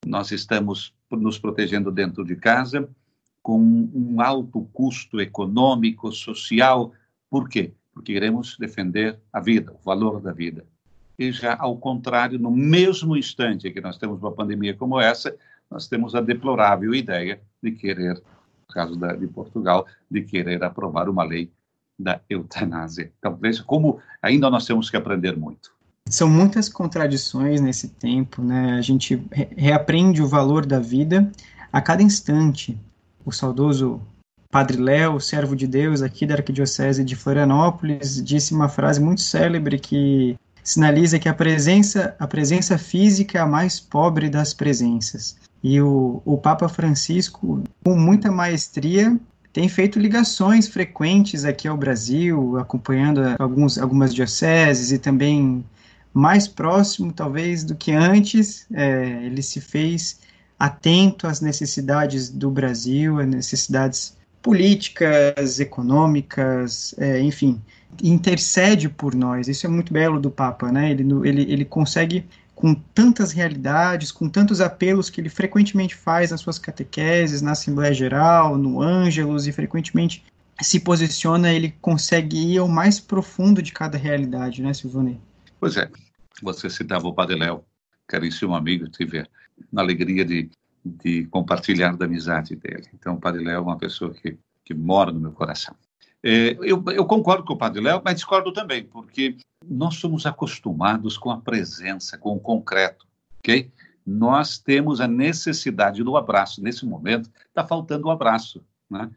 nós 0.04 0.32
estamos 0.32 0.92
nos 1.10 1.38
protegendo 1.38 1.90
dentro 1.90 2.24
de 2.24 2.34
casa, 2.34 2.88
com 3.42 3.58
um 3.94 4.20
alto 4.20 4.68
custo 4.72 5.20
econômico, 5.20 6.12
social. 6.12 6.92
Por 7.28 7.48
quê? 7.48 7.72
Porque 7.92 8.12
queremos 8.12 8.56
defender 8.58 9.18
a 9.32 9.40
vida, 9.40 9.72
o 9.72 9.84
valor 9.84 10.20
da 10.20 10.32
vida. 10.32 10.64
E 11.18 11.30
já 11.32 11.56
ao 11.58 11.76
contrário, 11.76 12.38
no 12.38 12.50
mesmo 12.50 13.16
instante 13.16 13.70
que 13.70 13.80
nós 13.80 13.98
temos 13.98 14.20
uma 14.20 14.32
pandemia 14.32 14.74
como 14.74 15.00
essa, 15.00 15.34
nós 15.70 15.86
temos 15.86 16.14
a 16.14 16.20
deplorável 16.20 16.94
ideia 16.94 17.40
de 17.62 17.72
querer, 17.72 18.14
no 18.14 18.74
caso 18.74 18.96
da, 18.96 19.14
de 19.14 19.26
Portugal, 19.26 19.86
de 20.10 20.22
querer 20.22 20.62
aprovar 20.64 21.08
uma 21.08 21.22
lei 21.22 21.50
da 21.98 22.20
eutanásia. 22.28 23.12
Então, 23.18 23.36
veja 23.36 23.62
como 23.62 24.00
ainda 24.22 24.48
nós 24.50 24.66
temos 24.66 24.88
que 24.88 24.96
aprender 24.96 25.36
muito. 25.36 25.70
São 26.08 26.28
muitas 26.28 26.68
contradições 26.68 27.60
nesse 27.60 27.88
tempo, 27.88 28.42
né? 28.42 28.72
A 28.72 28.80
gente 28.80 29.22
reaprende 29.56 30.22
o 30.22 30.26
valor 30.26 30.66
da 30.66 30.80
vida 30.80 31.30
a 31.72 31.80
cada 31.80 32.02
instante. 32.02 32.76
O 33.24 33.32
saudoso 33.32 34.00
Padre 34.50 34.78
Léo, 34.78 35.20
servo 35.20 35.54
de 35.54 35.66
Deus 35.66 36.02
aqui 36.02 36.26
da 36.26 36.34
Arquidiocese 36.34 37.04
de 37.04 37.14
Florianópolis, 37.14 38.22
disse 38.22 38.52
uma 38.52 38.68
frase 38.68 39.00
muito 39.00 39.20
célebre 39.20 39.78
que 39.78 40.36
sinaliza 40.62 41.18
que 41.18 41.28
a 41.28 41.34
presença, 41.34 42.16
a 42.18 42.26
presença 42.26 42.76
física 42.76 43.38
é 43.38 43.40
a 43.40 43.46
mais 43.46 43.78
pobre 43.78 44.28
das 44.28 44.52
presenças. 44.52 45.36
E 45.62 45.80
o, 45.80 46.20
o 46.24 46.36
Papa 46.36 46.68
Francisco, 46.68 47.62
com 47.84 47.96
muita 47.96 48.30
maestria, 48.32 49.16
tem 49.52 49.68
feito 49.68 49.98
ligações 49.98 50.68
frequentes 50.68 51.44
aqui 51.44 51.68
ao 51.68 51.76
Brasil, 51.76 52.56
acompanhando 52.58 53.20
alguns, 53.38 53.78
algumas 53.78 54.14
dioceses 54.14 54.92
e 54.92 54.98
também 54.98 55.64
mais 56.12 56.48
próximo, 56.48 57.12
talvez, 57.12 57.62
do 57.62 57.74
que 57.74 57.92
antes. 57.92 58.66
É, 58.72 59.24
ele 59.24 59.42
se 59.42 59.60
fez 59.60 60.20
atento 60.60 61.26
às 61.26 61.40
necessidades 61.40 62.28
do 62.28 62.50
Brasil, 62.50 63.18
às 63.18 63.26
necessidades 63.26 64.14
políticas, 64.42 65.58
econômicas, 65.58 66.94
é, 66.98 67.18
enfim, 67.18 67.58
intercede 68.02 68.86
por 68.90 69.14
nós. 69.14 69.48
Isso 69.48 69.66
é 69.66 69.70
muito 69.70 69.90
belo 69.90 70.20
do 70.20 70.30
Papa, 70.30 70.70
né? 70.70 70.90
Ele, 70.90 71.04
ele, 71.26 71.42
ele 71.50 71.64
consegue 71.64 72.26
com 72.54 72.74
tantas 72.74 73.32
realidades, 73.32 74.12
com 74.12 74.28
tantos 74.28 74.60
apelos 74.60 75.08
que 75.08 75.18
ele 75.18 75.30
frequentemente 75.30 75.94
faz 75.94 76.30
nas 76.30 76.42
suas 76.42 76.58
catequeses, 76.58 77.40
na 77.40 77.52
Assembleia 77.52 77.94
Geral, 77.94 78.58
no 78.58 78.82
Ângelos, 78.82 79.46
e 79.46 79.52
frequentemente 79.52 80.22
se 80.60 80.78
posiciona, 80.78 81.50
ele 81.50 81.74
consegue 81.80 82.36
ir 82.36 82.58
ao 82.58 82.68
mais 82.68 83.00
profundo 83.00 83.62
de 83.62 83.72
cada 83.72 83.96
realidade, 83.96 84.60
né, 84.60 84.74
Silvane? 84.74 85.18
Pois 85.58 85.78
é, 85.78 85.88
você 86.42 86.68
citava 86.68 87.08
o 87.08 87.14
Padre 87.14 87.36
Léo, 87.36 87.64
caríssimo 88.06 88.54
amigo, 88.54 88.86
tive 88.90 89.24
a 89.74 89.80
alegria 89.80 90.24
de 90.24 90.50
de 90.84 91.26
compartilhar 91.26 91.96
da 91.96 92.06
amizade 92.06 92.56
dele. 92.56 92.88
Então, 92.94 93.14
o 93.14 93.20
Padre 93.20 93.44
Léo 93.44 93.56
é 93.56 93.60
uma 93.60 93.76
pessoa 93.76 94.12
que, 94.12 94.38
que 94.64 94.74
mora 94.74 95.12
no 95.12 95.20
meu 95.20 95.32
coração. 95.32 95.74
É, 96.22 96.56
eu, 96.60 96.82
eu, 96.88 97.06
concordo 97.06 97.44
com 97.44 97.54
o 97.54 97.58
Padre 97.58 97.80
Léo, 97.80 98.02
mas 98.04 98.14
discordo 98.14 98.52
também, 98.52 98.84
porque 98.84 99.36
nós 99.66 99.96
somos 99.96 100.26
acostumados 100.26 101.16
com 101.16 101.30
a 101.30 101.40
presença, 101.40 102.18
com 102.18 102.34
o 102.34 102.40
concreto, 102.40 103.06
ok? 103.38 103.70
Nós 104.06 104.58
temos 104.58 105.00
a 105.00 105.06
necessidade 105.06 106.02
do 106.02 106.16
abraço. 106.16 106.62
Nesse 106.62 106.84
momento, 106.84 107.30
está 107.48 107.66
faltando 107.66 108.08
o 108.08 108.10
abraço, 108.10 108.62
né? 108.88 109.10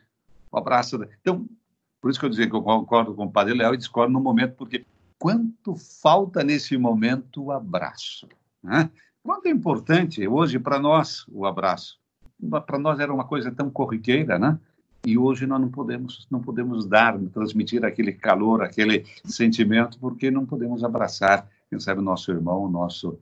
O 0.52 0.58
abraço. 0.58 1.02
Então, 1.22 1.48
por 2.02 2.12
isso 2.12 2.20
que 2.20 2.26
eu 2.26 2.30
dizia 2.30 2.50
que 2.50 2.56
eu 2.56 2.62
concordo 2.62 3.14
com 3.14 3.26
o 3.26 3.32
Padre 3.32 3.54
Léo 3.54 3.74
e 3.74 3.78
discordo 3.78 4.14
no 4.14 4.20
momento, 4.20 4.56
porque 4.56 4.86
quanto 5.18 5.76
falta 5.76 6.44
nesse 6.44 6.78
momento 6.78 7.44
o 7.44 7.52
abraço, 7.52 8.28
né? 8.62 8.90
Quanto 9.24 9.46
é 9.46 9.50
importante 9.50 10.28
hoje 10.28 10.60
para 10.60 10.78
nós 10.78 11.26
o 11.32 11.46
abraço. 11.46 11.98
Para 12.68 12.78
nós 12.78 13.00
era 13.00 13.14
uma 13.14 13.24
coisa 13.24 13.50
tão 13.50 13.70
corriqueira, 13.70 14.38
né? 14.38 14.60
E 15.06 15.18
hoje 15.18 15.48
nós 15.48 15.62
não 15.62 15.70
podemos, 15.70 16.28
não 16.30 16.42
podemos 16.42 16.86
dar, 16.86 17.18
transmitir 17.34 17.86
aquele 17.86 18.12
calor, 18.12 18.62
aquele 18.62 19.06
sentimento, 19.24 19.98
porque 19.98 20.30
não 20.30 20.46
podemos 20.46 20.84
abraçar, 20.84 21.50
quem 21.70 21.80
sabe, 21.80 22.00
o 22.00 22.04
nosso 22.04 22.32
irmão, 22.32 22.64
o 22.64 22.70
nosso, 22.70 23.18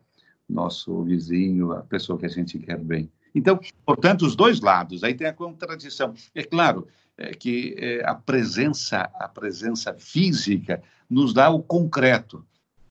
nosso 0.49 1.03
vizinho, 1.03 1.71
a 1.71 1.81
pessoa 1.81 2.17
que 2.17 2.25
a 2.25 2.29
gente 2.29 2.57
quer 2.57 2.79
bem. 2.79 3.09
Então, 3.33 3.59
portanto, 3.85 4.23
os 4.23 4.35
dois 4.35 4.59
lados. 4.59 5.03
Aí 5.03 5.13
tem 5.13 5.27
a 5.27 5.33
contradição. 5.33 6.13
É 6.33 6.43
claro 6.43 6.87
é, 7.17 7.31
que 7.31 7.75
é, 7.77 8.03
a 8.05 8.15
presença, 8.15 9.09
a 9.15 9.27
presença 9.27 9.93
física 9.93 10.81
nos 11.09 11.31
dá 11.31 11.49
o 11.49 11.61
concreto. 11.61 12.43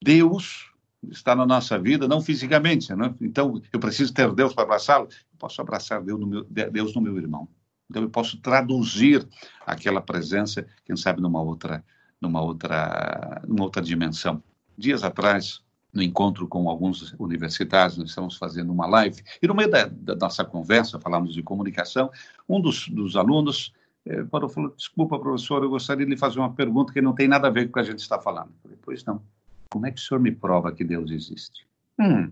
Deus 0.02 0.69
está 1.08 1.34
na 1.34 1.46
nossa 1.46 1.78
vida, 1.78 2.06
não 2.06 2.20
fisicamente. 2.20 2.94
Né? 2.94 3.14
Então, 3.20 3.60
eu 3.72 3.80
preciso 3.80 4.12
ter 4.12 4.30
Deus 4.32 4.52
para 4.52 4.64
abraçá-lo. 4.64 5.08
Eu 5.10 5.38
posso 5.38 5.60
abraçar 5.60 6.02
Deus 6.02 6.20
no, 6.20 6.26
meu, 6.26 6.44
Deus 6.44 6.94
no 6.94 7.00
meu 7.00 7.16
irmão. 7.16 7.48
Então, 7.88 8.02
eu 8.02 8.10
posso 8.10 8.36
traduzir 8.38 9.26
aquela 9.66 10.00
presença, 10.00 10.66
quem 10.84 10.96
sabe, 10.96 11.20
numa 11.20 11.42
outra, 11.42 11.84
numa 12.20 12.40
outra, 12.40 13.42
numa 13.46 13.64
outra 13.64 13.82
dimensão. 13.82 14.42
Dias 14.76 15.02
atrás, 15.02 15.62
no 15.92 16.02
encontro 16.02 16.46
com 16.46 16.68
alguns 16.68 17.14
universitários, 17.18 17.98
nós 17.98 18.10
estamos 18.10 18.36
fazendo 18.36 18.72
uma 18.72 18.86
live, 18.86 19.22
e 19.42 19.46
no 19.48 19.54
meio 19.54 19.70
da, 19.70 19.86
da 19.86 20.14
nossa 20.14 20.44
conversa, 20.44 21.00
falamos 21.00 21.34
de 21.34 21.42
comunicação, 21.42 22.10
um 22.48 22.60
dos, 22.60 22.88
dos 22.88 23.16
alunos 23.16 23.72
eh, 24.06 24.22
parou 24.24 24.48
falou, 24.48 24.72
desculpa, 24.76 25.18
professor, 25.18 25.62
eu 25.62 25.70
gostaria 25.70 26.04
de 26.04 26.10
lhe 26.10 26.16
fazer 26.16 26.38
uma 26.38 26.52
pergunta 26.54 26.92
que 26.92 27.02
não 27.02 27.14
tem 27.14 27.28
nada 27.28 27.48
a 27.48 27.50
ver 27.50 27.64
com 27.64 27.70
o 27.70 27.72
que 27.74 27.80
a 27.80 27.90
gente 27.90 27.98
está 27.98 28.18
falando. 28.18 28.50
Eu 28.50 28.60
falei, 28.62 28.78
pois 28.80 29.04
não. 29.04 29.22
Como 29.70 29.86
é 29.86 29.90
que 29.90 30.00
o 30.00 30.02
senhor 30.02 30.20
me 30.20 30.32
prova 30.32 30.72
que 30.72 30.84
Deus 30.84 31.10
existe? 31.10 31.66
Hum. 31.98 32.30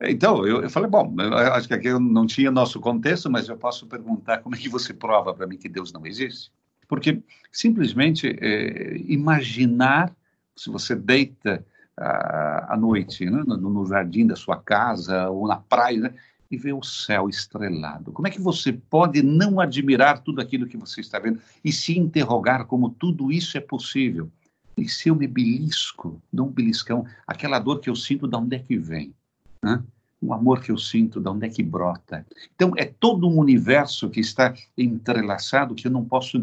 Então, 0.00 0.46
eu, 0.46 0.62
eu, 0.62 0.70
falei, 0.70 0.90
bom, 0.90 1.14
eu 1.18 1.34
acho 1.54 1.66
que 1.66 1.74
aqui 1.74 1.90
não 1.90 2.26
tinha 2.26 2.50
nosso 2.50 2.78
contexto, 2.80 3.30
mas 3.30 3.48
eu 3.48 3.56
posso 3.56 3.86
perguntar 3.86 4.38
como 4.38 4.54
é 4.54 4.58
que 4.58 4.68
você 4.68 4.92
prova 4.92 5.34
para 5.34 5.46
mim 5.46 5.56
que 5.56 5.68
Deus 5.68 5.92
não 5.92 6.06
existe? 6.06 6.52
Porque 6.86 7.22
simplesmente 7.50 8.36
é, 8.40 8.96
imaginar, 8.98 10.14
se 10.54 10.70
você 10.70 10.94
deita 10.94 11.64
ah, 11.98 12.74
à 12.74 12.76
noite 12.76 13.24
né, 13.24 13.42
no, 13.46 13.56
no, 13.56 13.86
jardim 13.86 14.26
da 14.26 14.36
sua 14.36 14.60
casa 14.60 15.30
ou 15.30 15.48
na 15.48 15.56
praia 15.56 15.98
né, 15.98 16.14
e 16.50 16.56
vê 16.58 16.72
o 16.72 16.82
céu 16.82 17.28
estrelado, 17.28 18.12
como 18.12 18.28
é 18.28 18.30
que 18.30 18.40
você 18.40 18.72
pode 18.72 19.22
não 19.22 19.58
admirar 19.58 20.20
tudo 20.20 20.40
aquilo 20.40 20.66
que 20.66 20.76
você 20.76 21.00
está 21.00 21.18
vendo 21.18 21.40
e 21.64 21.72
se 21.72 21.98
interrogar 21.98 22.66
como 22.66 22.90
tudo 22.90 23.32
isso 23.32 23.56
é 23.56 23.60
possível? 23.60 24.30
E 24.76 24.88
se 24.88 25.08
eu 25.08 25.16
me 25.16 25.26
belisco, 25.26 26.20
dou 26.32 26.46
um 26.46 26.52
beliscão, 26.52 27.06
aquela 27.26 27.58
dor 27.58 27.80
que 27.80 27.88
eu 27.88 27.96
sinto, 27.96 28.28
de 28.28 28.36
onde 28.36 28.56
é 28.56 28.58
que 28.58 28.76
vem? 28.76 29.14
Né? 29.62 29.82
O 30.20 30.34
amor 30.34 30.60
que 30.60 30.70
eu 30.70 30.76
sinto, 30.76 31.20
de 31.20 31.28
onde 31.28 31.46
é 31.46 31.48
que 31.48 31.62
brota? 31.62 32.26
Então, 32.54 32.72
é 32.76 32.84
todo 32.84 33.26
um 33.26 33.38
universo 33.38 34.10
que 34.10 34.20
está 34.20 34.54
entrelaçado 34.76 35.74
que 35.74 35.86
eu 35.86 35.90
não 35.90 36.04
posso 36.04 36.42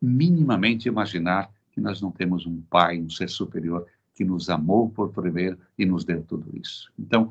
minimamente 0.00 0.88
imaginar 0.88 1.50
que 1.72 1.80
nós 1.80 2.00
não 2.00 2.10
temos 2.10 2.46
um 2.46 2.60
Pai, 2.62 2.98
um 2.98 3.10
ser 3.10 3.28
superior, 3.28 3.86
que 4.14 4.24
nos 4.24 4.48
amou 4.48 4.88
por 4.88 5.12
primeiro 5.12 5.58
e 5.78 5.84
nos 5.84 6.04
deu 6.04 6.22
tudo 6.22 6.50
isso. 6.54 6.90
Então, 6.98 7.30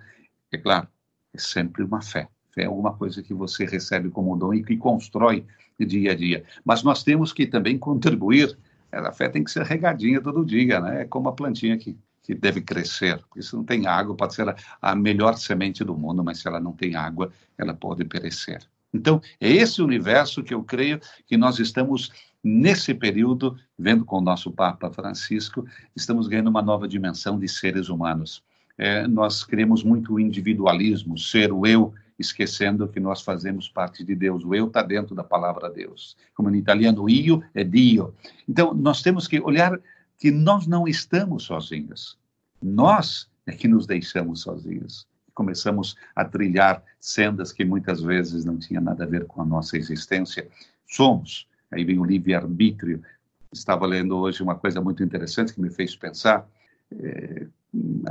é 0.51 0.57
claro, 0.57 0.87
é 1.33 1.39
sempre 1.39 1.83
uma 1.83 2.01
fé. 2.01 2.27
Fé 2.51 2.63
é 2.63 2.65
alguma 2.65 2.93
coisa 2.93 3.23
que 3.23 3.33
você 3.33 3.65
recebe 3.65 4.09
como 4.09 4.37
dom 4.37 4.53
e 4.53 4.63
que 4.63 4.77
constrói 4.77 5.43
dia 5.83 6.11
a 6.11 6.15
dia. 6.15 6.43
Mas 6.63 6.83
nós 6.83 7.03
temos 7.03 7.33
que 7.33 7.47
também 7.47 7.77
contribuir 7.77 8.57
a 8.97 9.11
fé 9.11 9.29
tem 9.29 9.43
que 9.43 9.51
ser 9.51 9.63
regadinha 9.63 10.21
todo 10.21 10.45
dia, 10.45 10.79
né? 10.79 11.01
É 11.01 11.05
como 11.05 11.29
a 11.29 11.33
plantinha 11.33 11.77
que, 11.77 11.97
que 12.23 12.33
deve 12.33 12.61
crescer. 12.61 13.19
Porque 13.19 13.41
se 13.41 13.55
não 13.55 13.63
tem 13.63 13.87
água, 13.87 14.15
pode 14.15 14.33
ser 14.33 14.47
a, 14.47 14.55
a 14.81 14.95
melhor 14.95 15.37
semente 15.37 15.83
do 15.83 15.97
mundo, 15.97 16.23
mas 16.23 16.39
se 16.39 16.47
ela 16.47 16.59
não 16.59 16.71
tem 16.71 16.95
água, 16.95 17.31
ela 17.57 17.73
pode 17.73 18.05
perecer. 18.05 18.59
Então, 18.93 19.21
é 19.41 19.51
esse 19.51 19.81
universo 19.81 20.41
que 20.41 20.53
eu 20.53 20.63
creio 20.63 20.99
que 21.27 21.35
nós 21.35 21.59
estamos, 21.59 22.11
nesse 22.41 22.93
período, 22.93 23.57
vendo 23.77 24.05
com 24.05 24.17
o 24.19 24.21
nosso 24.21 24.51
Papa 24.51 24.89
Francisco, 24.89 25.65
estamos 25.95 26.27
ganhando 26.27 26.49
uma 26.49 26.61
nova 26.61 26.87
dimensão 26.87 27.37
de 27.37 27.47
seres 27.47 27.89
humanos. 27.89 28.41
É, 28.77 29.05
nós 29.07 29.43
queremos 29.43 29.83
muito 29.83 30.19
individualismo, 30.19 31.17
ser 31.17 31.51
o 31.51 31.65
eu, 31.65 31.93
esquecendo 32.17 32.87
que 32.87 32.99
nós 32.99 33.21
fazemos 33.21 33.67
parte 33.67 34.03
de 34.03 34.15
Deus. 34.15 34.43
O 34.43 34.55
eu 34.55 34.67
está 34.67 34.81
dentro 34.81 35.13
da 35.13 35.23
palavra 35.23 35.69
Deus. 35.69 36.15
Como 36.33 36.49
no 36.49 36.55
italiano, 36.55 37.09
io 37.09 37.43
é 37.53 37.63
Dio. 37.63 38.13
Então, 38.47 38.73
nós 38.73 39.01
temos 39.01 39.27
que 39.27 39.39
olhar 39.39 39.79
que 40.17 40.31
nós 40.31 40.65
não 40.65 40.87
estamos 40.87 41.43
sozinhos. 41.43 42.17
Nós 42.61 43.29
é 43.45 43.51
que 43.51 43.67
nos 43.67 43.85
deixamos 43.85 44.41
sozinhos. 44.41 45.07
Começamos 45.33 45.95
a 46.15 46.23
trilhar 46.23 46.81
sendas 46.99 47.51
que 47.51 47.65
muitas 47.65 48.01
vezes 48.01 48.45
não 48.45 48.57
tinham 48.57 48.81
nada 48.81 49.03
a 49.03 49.07
ver 49.07 49.25
com 49.25 49.41
a 49.41 49.45
nossa 49.45 49.77
existência. 49.77 50.47
Somos. 50.87 51.47
Aí 51.69 51.83
vem 51.83 51.99
o 51.99 52.05
livre-arbítrio. 52.05 53.03
Estava 53.51 53.85
lendo 53.85 54.15
hoje 54.17 54.41
uma 54.41 54.55
coisa 54.55 54.79
muito 54.79 55.03
interessante 55.03 55.53
que 55.53 55.61
me 55.61 55.69
fez 55.69 55.95
pensar. 55.95 56.47
É, 56.91 57.47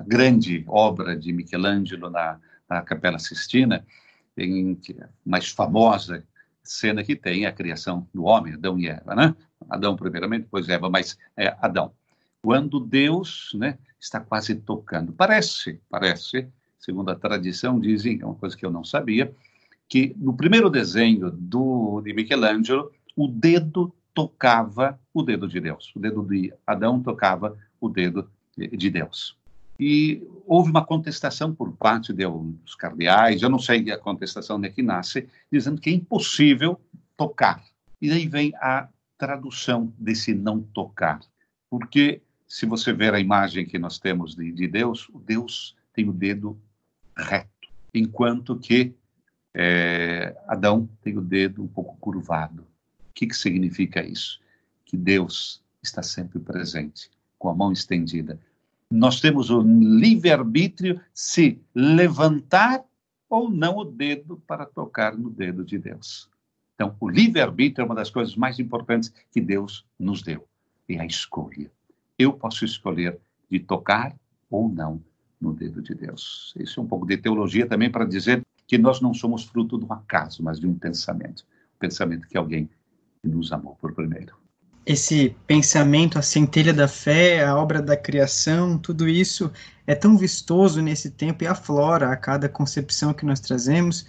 grande 0.07 0.65
obra 0.69 1.17
de 1.17 1.33
Michelangelo 1.33 2.11
na 2.11 2.39
a 2.69 2.81
Capela 2.83 3.19
Sistina, 3.19 3.85
a 4.39 5.09
mais 5.25 5.49
famosa 5.51 6.25
cena 6.63 7.05
que 7.05 7.15
tem 7.15 7.45
é 7.45 7.49
a 7.49 7.53
criação 7.53 8.09
do 8.13 8.25
homem, 8.25 8.55
Adão 8.55 8.79
e 8.79 8.89
Eva, 8.89 9.15
né? 9.15 9.37
Adão 9.69 9.95
primeiramente, 9.95 10.45
depois 10.45 10.69
Eva, 10.69 10.89
mas 10.89 11.19
é 11.37 11.55
Adão. 11.61 11.93
Quando 12.43 12.81
Deus, 12.81 13.51
né, 13.55 13.79
está 14.01 14.21
quase 14.21 14.55
tocando. 14.55 15.13
Parece, 15.13 15.81
parece, 15.89 16.49
segundo 16.79 17.11
a 17.11 17.15
tradição 17.15 17.79
dizem, 17.79 18.21
é 18.21 18.27
uma 18.27 18.35
coisa 18.35 18.57
que 18.57 18.65
eu 18.65 18.71
não 18.71 18.85
sabia, 18.85 19.35
que 19.89 20.15
no 20.19 20.35
primeiro 20.35 20.71
desenho 20.71 21.31
do 21.31 22.01
de 22.03 22.13
Michelangelo, 22.13 22.91
o 23.17 23.29
dedo 23.29 23.95
tocava 24.13 24.99
o 25.13 25.23
dedo 25.23 25.47
de 25.47 25.61
Deus. 25.61 25.93
O 25.95 25.99
dedo 25.99 26.23
de 26.23 26.53
Adão 26.67 27.03
tocava 27.03 27.57
o 27.81 27.89
dedo 27.89 28.31
de 28.57 28.91
Deus. 28.91 29.37
E 29.79 30.23
houve 30.47 30.71
uma 30.71 30.85
contestação 30.85 31.55
por 31.55 31.73
parte 31.73 32.13
dos 32.13 32.75
cardeais, 32.75 33.43
eu 33.43 33.49
não 33.49 33.59
sei 33.59 33.91
a 33.91 33.99
contestação 33.99 34.61
de 34.61 34.71
que 34.71 34.83
nasce, 34.83 35.29
dizendo 35.51 35.81
que 35.81 35.91
é 35.91 35.93
impossível 35.93 36.81
tocar. 37.17 37.65
E 38.01 38.09
daí 38.09 38.29
vem 38.29 38.53
a 38.57 38.89
tradução 39.19 39.93
desse 39.99 40.35
não 40.35 40.61
tocar. 40.61 41.21
Porque 41.69 42.23
se 42.47 42.67
você 42.67 42.93
ver 42.93 43.15
a 43.15 43.21
imagem 43.21 43.67
que 43.67 43.79
nós 43.79 43.99
temos 43.99 44.35
de, 44.35 44.53
de 44.53 44.69
Deus, 44.69 45.09
Deus 45.27 45.75
tem 45.93 46.09
o 46.09 46.13
dedo 46.13 46.59
reto, 47.17 47.69
enquanto 47.93 48.59
que 48.59 48.95
é, 49.55 50.37
Adão 50.49 50.89
tem 51.01 51.17
o 51.17 51.21
dedo 51.21 51.63
um 51.63 51.69
pouco 51.69 51.97
curvado. 51.99 52.63
O 52.63 53.13
que, 53.15 53.27
que 53.27 53.37
significa 53.37 54.05
isso? 54.05 54.41
Que 54.85 54.97
Deus 54.97 55.63
está 55.83 56.03
sempre 56.03 56.39
presente, 56.41 57.11
com 57.39 57.49
a 57.49 57.55
mão 57.55 57.71
estendida, 57.71 58.39
nós 58.91 59.21
temos 59.21 59.51
o 59.51 59.61
livre-arbítrio 59.61 61.01
se 61.13 61.61
levantar 61.75 62.85
ou 63.29 63.51
não 63.51 63.79
o 63.79 63.85
dedo 63.85 64.41
para 64.47 64.67
tocar 64.67 65.17
no 65.17 65.31
dedo 65.31 65.65
de 65.65 65.79
Deus. 65.79 66.31
Então, 66.75 66.95
o 67.01 67.09
livre-arbítrio 67.09 67.83
é 67.83 67.87
uma 67.87 67.95
das 67.95 68.11
coisas 68.11 68.37
mais 68.37 68.59
importantes 68.59 69.13
que 69.31 69.41
Deus 69.41 69.85
nos 69.99 70.23
deu. 70.23 70.47
É 70.89 71.01
a 71.01 71.07
escolha. 71.07 71.71
Eu 72.19 72.33
posso 72.33 72.65
escolher 72.65 73.19
de 73.51 73.59
tocar 73.59 74.15
ou 74.51 74.69
não 74.69 75.03
no 75.41 75.53
dedo 75.53 75.83
de 75.83 75.95
Deus. 75.95 76.55
Isso 76.57 76.79
é 76.79 76.83
um 76.83 76.87
pouco 76.87 77.07
de 77.07 77.17
teologia 77.17 77.67
também 77.67 77.91
para 77.91 78.05
dizer 78.05 78.45
que 78.67 78.79
nós 78.79 79.01
não 79.01 79.13
somos 79.13 79.45
fruto 79.45 79.79
de 79.79 79.85
um 79.85 79.93
acaso, 79.93 80.43
mas 80.43 80.61
de 80.61 80.67
um 80.67 80.75
pensamento. 80.75 81.45
Um 81.77 81.79
pensamento 81.79 82.29
que 82.29 82.37
alguém 82.37 82.69
nos 83.23 83.53
amou 83.53 83.77
por 83.77 83.93
primeiro 83.93 84.44
esse 84.87 85.35
pensamento, 85.47 86.19
a 86.19 86.23
centelha 86.23 86.73
da 86.73 86.87
fé, 86.87 87.45
a 87.45 87.57
obra 87.57 87.81
da 87.81 87.97
criação, 87.97 88.77
tudo 88.77 89.09
isso 89.09 89.51
é 89.87 89.95
tão 89.95 90.17
vistoso 90.17 90.83
nesse 90.83 91.11
tempo 91.11 91.45
e 91.45 91.47
aflora 91.47 92.11
a 92.11 92.17
cada 92.17 92.49
concepção 92.49 93.15
que 93.15 93.25
nós 93.25 93.41
trazemos. 93.41 94.07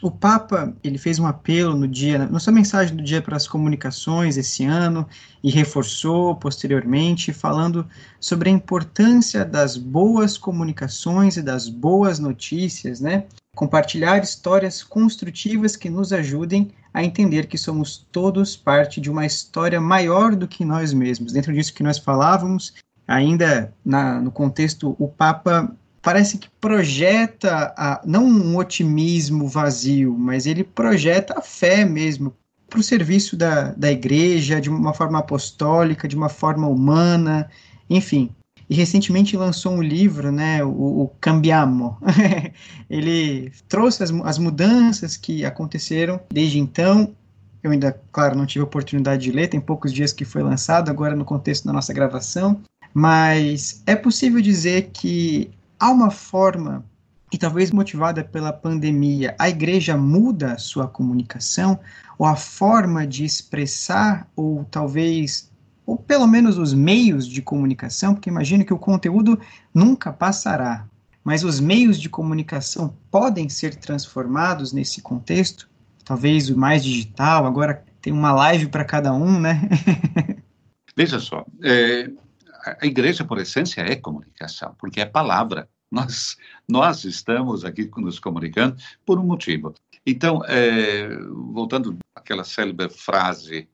O 0.00 0.10
Papa 0.10 0.74
ele 0.82 0.98
fez 0.98 1.18
um 1.18 1.26
apelo 1.26 1.76
no 1.76 1.86
dia, 1.86 2.26
na 2.26 2.40
sua 2.40 2.52
mensagem 2.52 2.96
do 2.96 3.02
dia 3.02 3.22
para 3.22 3.36
as 3.36 3.46
comunicações 3.46 4.36
esse 4.36 4.64
ano 4.64 5.08
e 5.42 5.50
reforçou 5.50 6.34
posteriormente, 6.36 7.32
falando 7.32 7.86
sobre 8.18 8.48
a 8.48 8.52
importância 8.52 9.44
das 9.44 9.76
boas 9.76 10.36
comunicações 10.36 11.36
e 11.36 11.42
das 11.42 11.68
boas 11.68 12.18
notícias, 12.18 13.00
né? 13.00 13.26
Compartilhar 13.54 14.22
histórias 14.22 14.82
construtivas 14.82 15.76
que 15.76 15.90
nos 15.90 16.12
ajudem 16.12 16.70
a 16.92 17.04
entender 17.04 17.46
que 17.46 17.58
somos 17.58 18.06
todos 18.10 18.56
parte 18.56 19.00
de 19.00 19.10
uma 19.10 19.26
história 19.26 19.80
maior 19.80 20.34
do 20.34 20.48
que 20.48 20.64
nós 20.64 20.92
mesmos. 20.92 21.32
Dentro 21.32 21.52
disso 21.52 21.74
que 21.74 21.82
nós 21.82 21.98
falávamos, 21.98 22.74
ainda 23.06 23.72
na, 23.84 24.20
no 24.20 24.30
contexto, 24.30 24.96
o 24.98 25.08
Papa 25.08 25.74
parece 26.00 26.38
que 26.38 26.48
projeta 26.60 27.72
a, 27.76 28.00
não 28.04 28.24
um 28.24 28.56
otimismo 28.56 29.46
vazio, 29.46 30.16
mas 30.18 30.46
ele 30.46 30.64
projeta 30.64 31.38
a 31.38 31.42
fé 31.42 31.84
mesmo 31.84 32.34
para 32.68 32.80
o 32.80 32.82
serviço 32.82 33.36
da, 33.36 33.72
da 33.72 33.92
igreja 33.92 34.60
de 34.60 34.70
uma 34.70 34.94
forma 34.94 35.18
apostólica, 35.18 36.08
de 36.08 36.16
uma 36.16 36.30
forma 36.30 36.66
humana, 36.66 37.50
enfim. 37.88 38.34
E 38.72 38.74
recentemente 38.74 39.36
lançou 39.36 39.74
um 39.74 39.82
livro, 39.82 40.32
né, 40.32 40.64
o, 40.64 41.02
o 41.02 41.12
Cambiamo. 41.20 41.98
ele 42.88 43.52
trouxe 43.68 44.02
as, 44.02 44.10
as 44.10 44.38
mudanças 44.38 45.14
que 45.14 45.44
aconteceram 45.44 46.18
desde 46.30 46.58
então. 46.58 47.14
Eu 47.62 47.70
ainda, 47.70 48.00
claro, 48.10 48.34
não 48.34 48.46
tive 48.46 48.62
a 48.62 48.64
oportunidade 48.64 49.24
de 49.24 49.30
ler, 49.30 49.48
tem 49.48 49.60
poucos 49.60 49.92
dias 49.92 50.10
que 50.10 50.24
foi 50.24 50.42
lançado, 50.42 50.88
agora 50.88 51.14
no 51.14 51.22
contexto 51.22 51.66
da 51.66 51.72
nossa 51.74 51.92
gravação. 51.92 52.62
Mas 52.94 53.82
é 53.86 53.94
possível 53.94 54.40
dizer 54.40 54.88
que 54.90 55.50
há 55.78 55.90
uma 55.90 56.10
forma, 56.10 56.82
e 57.30 57.36
talvez 57.36 57.70
motivada 57.70 58.24
pela 58.24 58.54
pandemia, 58.54 59.34
a 59.38 59.50
igreja 59.50 59.98
muda 59.98 60.54
a 60.54 60.58
sua 60.58 60.88
comunicação, 60.88 61.78
ou 62.16 62.24
a 62.24 62.36
forma 62.36 63.06
de 63.06 63.22
expressar, 63.22 64.26
ou 64.34 64.64
talvez, 64.70 65.51
ou 65.84 65.96
pelo 65.96 66.26
menos 66.26 66.58
os 66.58 66.72
meios 66.72 67.26
de 67.26 67.42
comunicação, 67.42 68.14
porque 68.14 68.30
imagino 68.30 68.64
que 68.64 68.72
o 68.72 68.78
conteúdo 68.78 69.38
nunca 69.74 70.12
passará, 70.12 70.86
mas 71.24 71.44
os 71.44 71.60
meios 71.60 72.00
de 72.00 72.08
comunicação 72.08 72.96
podem 73.10 73.48
ser 73.48 73.74
transformados 73.74 74.72
nesse 74.72 75.00
contexto, 75.00 75.68
talvez 76.04 76.50
o 76.50 76.56
mais 76.56 76.84
digital, 76.84 77.46
agora 77.46 77.84
tem 78.00 78.12
uma 78.12 78.32
live 78.32 78.66
para 78.66 78.84
cada 78.84 79.12
um, 79.12 79.40
né? 79.40 79.68
Veja 80.96 81.18
só, 81.18 81.44
é, 81.62 82.10
a 82.80 82.86
igreja, 82.86 83.24
por 83.24 83.38
essência, 83.38 83.80
é 83.80 83.96
comunicação, 83.96 84.74
porque 84.78 85.00
é 85.00 85.06
palavra. 85.06 85.68
Nós, 85.90 86.36
nós 86.68 87.04
estamos 87.04 87.64
aqui 87.64 87.90
nos 87.96 88.18
comunicando 88.18 88.76
por 89.04 89.18
um 89.18 89.24
motivo. 89.24 89.74
Então, 90.06 90.42
é, 90.46 91.08
voltando 91.52 91.96
àquela 92.14 92.44
célebre 92.44 92.88
frase 92.88 93.68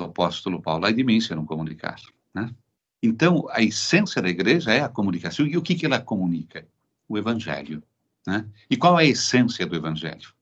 do 0.00 0.04
apóstolo 0.04 0.62
Paulo, 0.62 0.86
ai 0.86 0.94
de 0.94 1.04
mim 1.04 1.20
se 1.20 1.34
não 1.34 1.44
comunicar. 1.44 2.00
Né? 2.34 2.50
Então, 3.02 3.46
a 3.50 3.62
essência 3.62 4.20
da 4.20 4.28
igreja 4.28 4.72
é 4.72 4.80
a 4.80 4.88
comunicação. 4.88 5.46
E 5.46 5.56
o 5.56 5.62
que, 5.62 5.74
que 5.74 5.86
ela 5.86 6.00
comunica? 6.00 6.66
O 7.08 7.18
evangelho. 7.18 7.82
Né? 8.26 8.46
E 8.68 8.76
qual 8.76 8.98
é 8.98 9.04
a 9.04 9.06
essência 9.06 9.66
do 9.66 9.76
evangelho? 9.76 10.32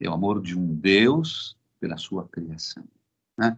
É 0.00 0.08
o 0.08 0.12
amor 0.12 0.40
de 0.42 0.58
um 0.58 0.74
Deus 0.74 1.56
pela 1.78 1.96
sua 1.96 2.26
criação. 2.26 2.84
Né? 3.36 3.56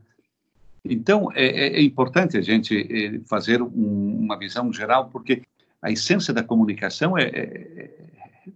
Então, 0.85 1.31
é, 1.33 1.45
é, 1.45 1.67
é, 1.79 1.83
importante 1.83 2.37
a 2.37 2.43
gente 2.43 2.77
é, 2.77 3.21
fazer 3.21 3.63
um, 3.63 4.19
uma 4.19 4.39
visão 4.39 4.73
geral, 4.73 5.09
porque 5.09 5.43
a 5.81 5.91
essência 5.91 6.35
da 6.35 6.43
comunicação 6.43 7.17
é, 7.17 7.25
é, 7.25 7.31
é 7.33 7.91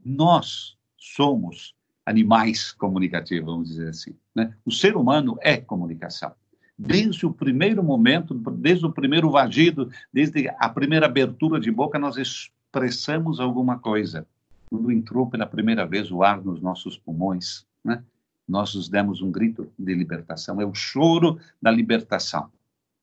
nós 0.05 0.77
somos 0.97 1.75
animais 2.05 2.73
comunicativos, 2.73 3.47
vamos 3.47 3.69
dizer 3.69 3.89
assim. 3.89 4.15
Né? 4.35 4.55
O 4.65 4.71
ser 4.71 4.97
humano 4.97 5.39
é 5.41 5.57
comunicação. 5.57 6.35
Desde 6.79 7.27
o 7.27 7.33
primeiro 7.33 7.83
momento, 7.83 8.35
desde 8.35 8.87
o 8.87 8.93
primeiro 8.93 9.31
vagido, 9.31 9.91
desde 10.13 10.49
a 10.49 10.69
primeira 10.69 11.07
abertura 11.07 11.59
de 11.59 11.73
boca, 11.73 11.99
nós 11.99 12.17
expressamos 12.17 13.41
alguma 13.41 13.79
coisa. 13.79 14.25
Quando 14.71 14.93
entrou 14.93 15.27
pela 15.29 15.45
primeira 15.45 15.85
vez 15.85 16.13
o 16.13 16.23
ar 16.23 16.41
nos 16.41 16.61
nossos 16.61 16.97
pulmões, 16.97 17.67
né? 17.83 18.05
nós 18.47 18.75
nos 18.77 18.89
demos 18.89 19.21
um 19.21 19.31
grito 19.31 19.73
de 19.77 19.93
libertação. 19.93 20.61
É 20.61 20.65
o 20.65 20.75
choro 20.75 21.41
da 21.61 21.71
libertação. 21.71 22.49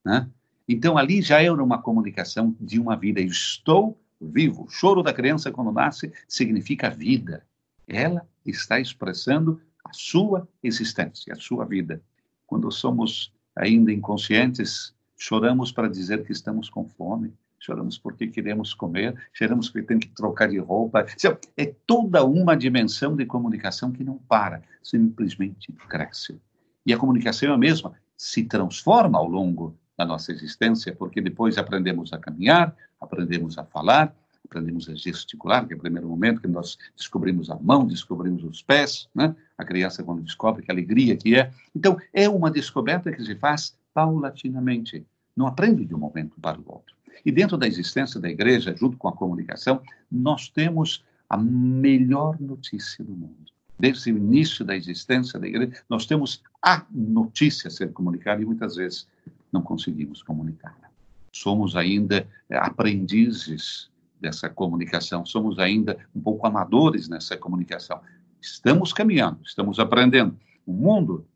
Né? 0.02 0.26
Então, 0.66 0.96
ali 0.96 1.20
já 1.20 1.42
era 1.42 1.62
uma 1.62 1.82
comunicação 1.82 2.56
de 2.58 2.80
uma 2.80 2.96
vida. 2.96 3.20
Eu 3.20 3.26
estou 3.26 4.00
vivo. 4.18 4.64
O 4.64 4.70
choro 4.70 5.02
da 5.02 5.12
criança 5.12 5.52
quando 5.52 5.70
nasce 5.70 6.12
significa 6.26 6.88
vida. 6.88 7.44
Ela 7.86 8.26
está 8.44 8.80
expressando 8.80 9.60
a 9.84 9.92
sua 9.92 10.48
existência, 10.62 11.34
a 11.34 11.36
sua 11.36 11.64
vida. 11.64 12.02
Quando 12.46 12.70
somos 12.72 13.32
ainda 13.56 13.92
inconscientes, 13.92 14.94
choramos 15.16 15.72
para 15.72 15.88
dizer 15.88 16.24
que 16.24 16.32
estamos 16.32 16.68
com 16.68 16.86
fome, 16.86 17.32
choramos 17.58 17.98
porque 17.98 18.26
queremos 18.28 18.74
comer, 18.74 19.14
choramos 19.32 19.68
porque 19.68 19.86
tem 19.86 19.98
que 19.98 20.08
trocar 20.08 20.48
de 20.48 20.58
roupa. 20.58 21.06
É 21.56 21.74
toda 21.86 22.24
uma 22.24 22.56
dimensão 22.56 23.16
de 23.16 23.24
comunicação 23.24 23.90
que 23.90 24.04
não 24.04 24.18
para, 24.18 24.62
simplesmente 24.82 25.72
cresce. 25.88 26.40
E 26.84 26.92
a 26.92 26.98
comunicação 26.98 27.50
é 27.50 27.54
a 27.54 27.58
mesma, 27.58 27.94
se 28.16 28.44
transforma 28.44 29.18
ao 29.18 29.26
longo 29.26 29.76
da 29.96 30.04
nossa 30.04 30.30
existência, 30.30 30.94
porque 30.94 31.20
depois 31.20 31.56
aprendemos 31.56 32.12
a 32.12 32.18
caminhar, 32.18 32.76
aprendemos 33.00 33.58
a 33.58 33.64
falar, 33.64 34.14
aprendemos 34.46 34.88
a 34.88 34.94
gesticular, 34.94 35.66
que 35.66 35.74
é 35.74 35.76
o 35.76 35.80
primeiro 35.80 36.08
momento 36.08 36.40
que 36.40 36.48
nós 36.48 36.78
descobrimos 36.96 37.50
a 37.50 37.56
mão, 37.56 37.86
descobrimos 37.86 38.42
os 38.44 38.62
pés, 38.62 39.08
né? 39.14 39.34
A 39.58 39.64
criança 39.64 40.02
quando 40.02 40.22
descobre 40.22 40.62
que 40.62 40.70
alegria 40.70 41.16
que 41.16 41.36
é. 41.36 41.52
Então, 41.74 41.98
é 42.12 42.28
uma 42.28 42.50
descoberta 42.50 43.12
que 43.12 43.22
se 43.22 43.34
faz 43.36 43.76
paulatinamente. 43.92 45.04
Não 45.36 45.46
aprende 45.46 45.84
de 45.84 45.94
um 45.94 45.98
momento 45.98 46.40
para 46.40 46.58
o 46.58 46.64
outro. 46.66 46.94
E 47.24 47.32
dentro 47.32 47.56
da 47.56 47.66
existência 47.66 48.20
da 48.20 48.28
igreja, 48.28 48.74
junto 48.76 48.96
com 48.96 49.08
a 49.08 49.12
comunicação, 49.12 49.82
nós 50.10 50.48
temos 50.48 51.04
a 51.28 51.36
melhor 51.36 52.40
notícia 52.40 53.04
do 53.04 53.12
mundo. 53.12 53.52
Desde 53.78 54.12
o 54.12 54.16
início 54.16 54.64
da 54.64 54.76
existência 54.76 55.38
da 55.38 55.46
igreja, 55.46 55.72
nós 55.88 56.06
temos 56.06 56.42
a 56.62 56.84
notícia 56.90 57.68
a 57.68 57.70
ser 57.70 57.92
comunicada 57.92 58.40
e 58.40 58.44
muitas 58.44 58.76
vezes 58.76 59.06
não 59.52 59.60
conseguimos 59.60 60.22
comunicá-la. 60.22 60.90
Somos 61.32 61.76
ainda 61.76 62.26
aprendizes 62.50 63.90
dessa 64.20 64.48
comunicação, 64.48 65.24
somos 65.24 65.58
ainda 65.58 65.98
um 66.14 66.20
pouco 66.20 66.46
amadores 66.46 67.08
nessa 67.08 67.36
comunicação. 67.36 68.00
Estamos 68.40 68.92
caminhando, 68.92 69.40
estamos 69.44 69.78
aprendendo. 69.78 70.36
O 70.64 70.72
mundo 70.72 71.26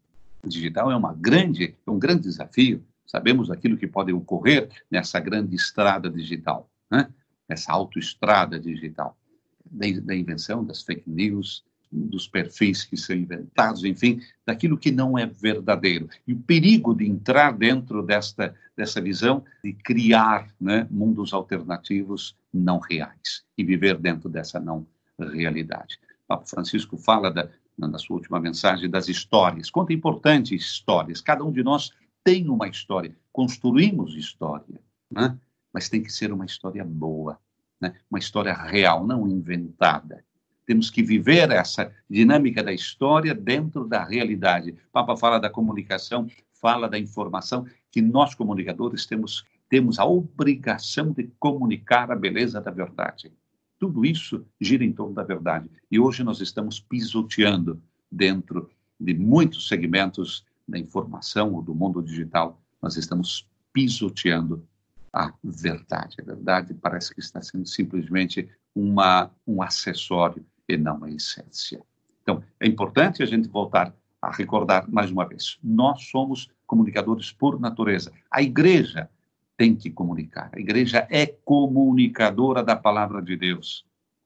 digital 0.44 0.90
é 0.90 0.96
uma 0.96 1.12
grande, 1.12 1.76
é 1.86 1.90
um 1.90 1.98
grande 1.98 2.22
desafio. 2.22 2.84
Sabemos 3.06 3.50
aquilo 3.50 3.76
que 3.76 3.86
pode 3.86 4.12
ocorrer 4.12 4.70
nessa 4.90 5.18
grande 5.18 5.56
estrada 5.56 6.08
digital, 6.08 6.70
né? 6.90 7.08
Essa 7.48 7.72
autoestrada 7.72 8.58
digital, 8.58 9.16
da 9.64 10.14
invenção 10.14 10.64
das 10.64 10.82
fake 10.82 11.10
news, 11.10 11.64
dos 11.90 12.28
perfis 12.28 12.84
que 12.84 12.96
são 12.96 13.16
inventados, 13.16 13.84
enfim, 13.84 14.20
daquilo 14.46 14.78
que 14.78 14.92
não 14.92 15.18
é 15.18 15.26
verdadeiro. 15.26 16.08
E 16.26 16.32
o 16.32 16.38
perigo 16.38 16.94
de 16.94 17.06
entrar 17.06 17.52
dentro 17.52 18.02
desta, 18.02 18.54
dessa 18.76 19.00
visão 19.00 19.44
de 19.64 19.72
criar 19.72 20.48
né, 20.60 20.86
mundos 20.90 21.32
alternativos 21.32 22.36
não 22.52 22.78
reais 22.78 23.44
e 23.58 23.64
viver 23.64 23.98
dentro 23.98 24.28
dessa 24.28 24.60
não 24.60 24.86
realidade. 25.18 25.98
O 26.24 26.28
Papa 26.28 26.46
Francisco 26.46 26.96
fala 26.96 27.30
da, 27.30 27.48
na 27.76 27.98
sua 27.98 28.16
última 28.16 28.38
mensagem 28.38 28.88
das 28.88 29.08
histórias. 29.08 29.70
Quanto 29.70 29.90
é 29.90 29.94
importante 29.94 30.54
histórias. 30.54 31.20
Cada 31.20 31.44
um 31.44 31.52
de 31.52 31.62
nós 31.62 31.92
tem 32.22 32.48
uma 32.48 32.68
história. 32.68 33.16
Construímos 33.32 34.14
história, 34.14 34.80
né? 35.10 35.36
mas 35.72 35.88
tem 35.88 36.02
que 36.02 36.12
ser 36.12 36.32
uma 36.32 36.44
história 36.44 36.84
boa, 36.84 37.38
né? 37.80 37.94
uma 38.10 38.18
história 38.18 38.52
real, 38.52 39.06
não 39.06 39.26
inventada. 39.26 40.24
Temos 40.70 40.88
que 40.88 41.02
viver 41.02 41.50
essa 41.50 41.92
dinâmica 42.08 42.62
da 42.62 42.72
história 42.72 43.34
dentro 43.34 43.88
da 43.88 44.04
realidade. 44.04 44.70
O 44.70 44.92
Papa 44.92 45.16
fala 45.16 45.40
da 45.40 45.50
comunicação, 45.50 46.28
fala 46.52 46.88
da 46.88 46.96
informação, 46.96 47.66
que 47.90 48.00
nós, 48.00 48.36
comunicadores, 48.36 49.04
temos, 49.04 49.44
temos 49.68 49.98
a 49.98 50.04
obrigação 50.04 51.10
de 51.10 51.28
comunicar 51.40 52.12
a 52.12 52.14
beleza 52.14 52.60
da 52.60 52.70
verdade. 52.70 53.32
Tudo 53.80 54.04
isso 54.04 54.46
gira 54.60 54.84
em 54.84 54.92
torno 54.92 55.12
da 55.12 55.24
verdade. 55.24 55.68
E 55.90 55.98
hoje 55.98 56.22
nós 56.22 56.40
estamos 56.40 56.78
pisoteando 56.78 57.82
dentro 58.08 58.70
de 59.00 59.12
muitos 59.12 59.66
segmentos 59.66 60.46
da 60.68 60.78
informação 60.78 61.52
ou 61.52 61.62
do 61.62 61.74
mundo 61.74 62.00
digital, 62.00 62.62
nós 62.80 62.96
estamos 62.96 63.44
pisoteando 63.72 64.64
a 65.12 65.34
verdade. 65.42 66.18
A 66.20 66.24
verdade 66.24 66.74
parece 66.74 67.12
que 67.12 67.18
está 67.18 67.42
sendo 67.42 67.66
simplesmente 67.66 68.48
uma, 68.72 69.32
um 69.44 69.60
acessório 69.60 70.46
e 70.70 70.76
não 70.76 71.02
a 71.04 71.10
essência. 71.10 71.82
Então, 72.22 72.42
é 72.58 72.66
importante 72.66 73.22
a 73.22 73.26
gente 73.26 73.48
voltar 73.48 73.94
a 74.20 74.30
recordar 74.30 74.88
mais 74.90 75.10
uma 75.10 75.26
vez: 75.26 75.58
nós 75.62 76.04
somos 76.04 76.50
comunicadores 76.66 77.32
por 77.32 77.58
natureza. 77.58 78.12
A 78.30 78.42
igreja 78.42 79.08
tem 79.56 79.74
que 79.74 79.90
comunicar. 79.90 80.50
A 80.52 80.60
igreja 80.60 81.06
é 81.10 81.26
comunicadora 81.26 82.62
da 82.62 82.76
palavra 82.76 83.20
de 83.20 83.36
Deus. 83.36 83.84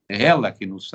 É 0.08 0.22
ela 0.22 0.52
que 0.52 0.66
nos 0.66 0.90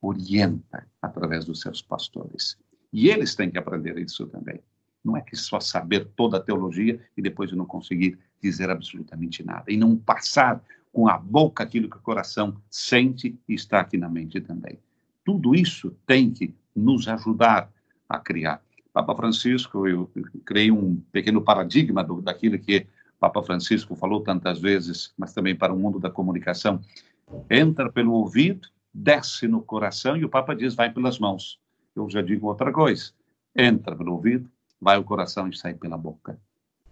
orienta 0.00 0.86
através 1.00 1.44
dos 1.44 1.60
seus 1.60 1.82
pastores. 1.82 2.56
E 2.92 3.08
eles 3.08 3.34
têm 3.34 3.50
que 3.50 3.58
aprender 3.58 3.98
isso 3.98 4.26
também. 4.26 4.60
Não 5.04 5.16
é 5.16 5.20
que 5.20 5.36
só 5.36 5.60
saber 5.60 6.06
toda 6.16 6.38
a 6.38 6.42
teologia 6.42 7.00
e 7.16 7.22
depois 7.22 7.52
não 7.52 7.66
conseguir 7.66 8.18
dizer 8.42 8.70
absolutamente 8.70 9.44
nada. 9.44 9.70
E 9.70 9.76
não 9.76 9.96
passar 9.96 10.62
com 10.92 11.08
a 11.08 11.18
boca 11.18 11.62
aquilo 11.62 11.90
que 11.90 11.96
o 11.96 12.00
coração 12.00 12.56
sente 12.70 13.38
e 13.46 13.54
está 13.54 13.80
aqui 13.80 13.98
na 13.98 14.08
mente 14.08 14.40
também 14.40 14.80
tudo 15.26 15.56
isso 15.56 15.92
tem 16.06 16.30
que 16.30 16.54
nos 16.74 17.08
ajudar 17.08 17.68
a 18.08 18.20
criar. 18.20 18.62
Papa 18.92 19.12
Francisco, 19.16 19.88
eu 19.88 20.08
criei 20.44 20.70
um 20.70 21.02
pequeno 21.10 21.42
paradigma 21.42 22.04
do, 22.04 22.22
daquilo 22.22 22.56
que 22.60 22.86
Papa 23.18 23.42
Francisco 23.42 23.96
falou 23.96 24.20
tantas 24.22 24.60
vezes, 24.60 25.12
mas 25.18 25.34
também 25.34 25.56
para 25.56 25.74
o 25.74 25.78
mundo 25.78 25.98
da 25.98 26.08
comunicação. 26.08 26.80
Entra 27.50 27.90
pelo 27.90 28.12
ouvido, 28.12 28.68
desce 28.94 29.48
no 29.48 29.60
coração 29.60 30.16
e 30.16 30.24
o 30.24 30.28
Papa 30.28 30.54
diz 30.54 30.76
vai 30.76 30.92
pelas 30.92 31.18
mãos. 31.18 31.58
Eu 31.96 32.08
já 32.08 32.22
digo 32.22 32.46
outra 32.46 32.72
coisa. 32.72 33.10
Entra 33.54 33.96
pelo 33.96 34.12
ouvido, 34.12 34.48
vai 34.80 34.96
o 34.96 35.02
coração 35.02 35.48
e 35.48 35.56
sai 35.56 35.74
pela 35.74 35.98
boca. 35.98 36.38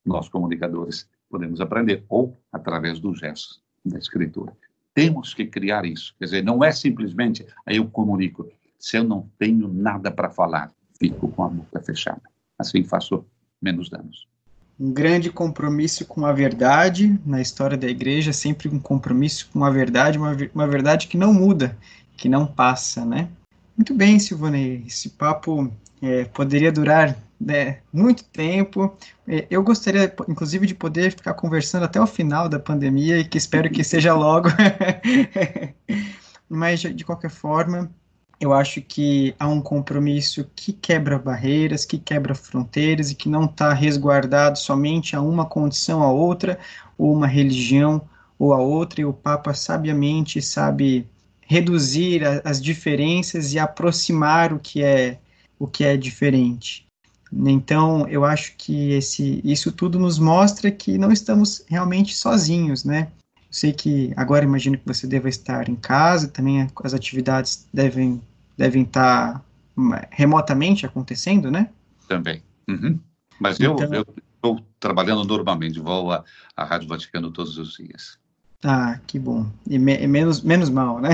Nós, 0.05 0.29
comunicadores, 0.29 1.09
podemos 1.31 1.61
aprender, 1.61 2.05
ou 2.09 2.37
através 2.53 2.99
dos 2.99 3.21
gestos 3.21 3.63
da 3.85 3.97
escritura. 3.97 4.57
Temos 4.95 5.35
que 5.35 5.45
criar 5.45 5.85
isso. 5.85 6.15
Quer 6.19 6.27
dizer, 6.27 6.45
não 6.45 6.63
é 6.63 6.71
simplesmente 6.71 7.45
aí 7.67 7.77
eu 7.77 7.87
comunico. 7.87 8.49
Se 8.79 8.97
eu 8.97 9.05
não 9.05 9.29
tenho 9.39 9.67
nada 9.69 10.11
para 10.11 10.31
falar, 10.31 10.73
fico 10.99 11.29
com 11.29 11.43
a 11.43 11.49
boca 11.49 11.83
fechada. 11.83 12.23
Assim 12.59 12.85
faço 12.85 13.25
menos 13.61 13.91
danos. 13.91 14.29
Um 14.79 14.93
grande 14.93 15.31
compromisso 15.31 16.05
com 16.05 16.25
a 16.27 16.33
verdade 16.33 17.19
na 17.25 17.41
história 17.41 17.77
da 17.77 17.89
igreja, 17.89 18.33
sempre 18.33 18.69
um 18.69 18.79
compromisso 18.79 19.49
com 19.53 19.65
a 19.65 19.71
verdade, 19.71 20.19
uma, 20.19 20.37
uma 20.55 20.67
verdade 20.67 21.07
que 21.07 21.17
não 21.17 21.33
muda, 21.33 21.77
que 22.17 22.29
não 22.29 22.47
passa, 22.47 23.05
né? 23.05 23.29
Muito 23.77 23.95
bem, 23.95 24.19
Silvane, 24.19 24.85
esse 24.87 25.11
papo 25.11 25.73
é, 26.03 26.25
poderia 26.27 26.71
durar 26.71 27.17
né, 27.41 27.79
muito 27.93 28.25
tempo. 28.25 28.97
É, 29.27 29.47
eu 29.51 29.63
gostaria, 29.63 30.13
inclusive, 30.29 30.67
de 30.67 30.75
poder 30.75 31.11
ficar 31.11 31.35
conversando 31.35 31.85
até 31.85 32.01
o 32.01 32.07
final 32.07 32.49
da 32.49 32.59
pandemia 32.59 33.19
e 33.19 33.25
que 33.25 33.39
espero 33.39 33.71
que 33.71 33.85
seja 33.85 34.15
logo. 34.15 34.49
Mas, 36.49 36.81
de 36.81 37.05
qualquer 37.05 37.31
forma, 37.31 37.91
eu 38.41 38.53
acho 38.53 38.83
que 38.83 39.35
há 39.39 39.49
um 39.49 39.61
compromisso 39.61 40.49
que 40.55 40.73
quebra 40.73 41.19
barreiras, 41.19 41.85
que 41.85 41.99
quebra 41.99 42.35
fronteiras 42.35 43.11
e 43.11 43.15
que 43.15 43.29
não 43.29 43.45
está 43.45 43.73
resguardado 43.73 44.59
somente 44.59 45.17
a 45.17 45.21
uma 45.21 45.47
condição 45.47 46.03
a 46.03 46.11
outra, 46.11 46.59
ou 46.99 47.13
uma 47.13 47.27
religião 47.27 48.03
ou 48.39 48.53
a 48.53 48.59
outra, 48.59 49.01
e 49.01 49.05
o 49.05 49.13
Papa 49.13 49.55
sabiamente 49.55 50.43
sabe 50.43 51.09
reduzir 51.47 52.25
a, 52.25 52.43
as 52.45 52.61
diferenças 52.61 53.53
e 53.53 53.59
aproximar 53.59 54.53
o 54.53 54.59
que 54.59 54.83
é 54.83 55.19
o 55.59 55.67
que 55.67 55.85
é 55.85 55.97
diferente. 55.97 56.87
Então, 57.47 58.07
eu 58.09 58.25
acho 58.25 58.55
que 58.57 58.93
esse, 58.93 59.41
isso 59.45 59.73
tudo 59.73 59.99
nos 59.99 60.19
mostra 60.19 60.71
que 60.71 60.97
não 60.97 61.11
estamos 61.11 61.65
realmente 61.69 62.15
sozinhos, 62.15 62.85
né? 62.85 63.09
Eu 63.37 63.43
sei 63.51 63.73
que 63.73 64.13
agora 64.17 64.45
imagino 64.45 64.79
que 64.79 64.87
você 64.87 65.07
deva 65.07 65.29
estar 65.29 65.69
em 65.69 65.75
casa, 65.75 66.29
também 66.29 66.69
as 66.83 66.95
atividades 66.95 67.67
devem, 67.73 68.21
devem 68.57 68.83
estar 68.83 69.45
remotamente 70.11 70.87
acontecendo, 70.87 71.51
né? 71.51 71.69
Também. 72.09 72.43
Uhum. 72.69 73.01
Mas 73.41 73.59
então, 73.59 73.77
eu 73.93 74.07
estou 74.37 74.61
trabalhando 74.79 75.25
normalmente, 75.25 75.81
vou 75.81 76.13
à, 76.13 76.25
à 76.57 76.65
Rádio 76.65 76.89
Vaticano 76.89 77.31
todos 77.31 77.59
os 77.59 77.75
dias. 77.75 78.19
Ah, 78.63 78.99
que 79.07 79.19
bom. 79.19 79.47
E, 79.69 79.79
me, 79.79 79.97
e 79.97 80.07
menos, 80.07 80.41
menos 80.41 80.71
mal, 80.71 81.01
né? 81.01 81.11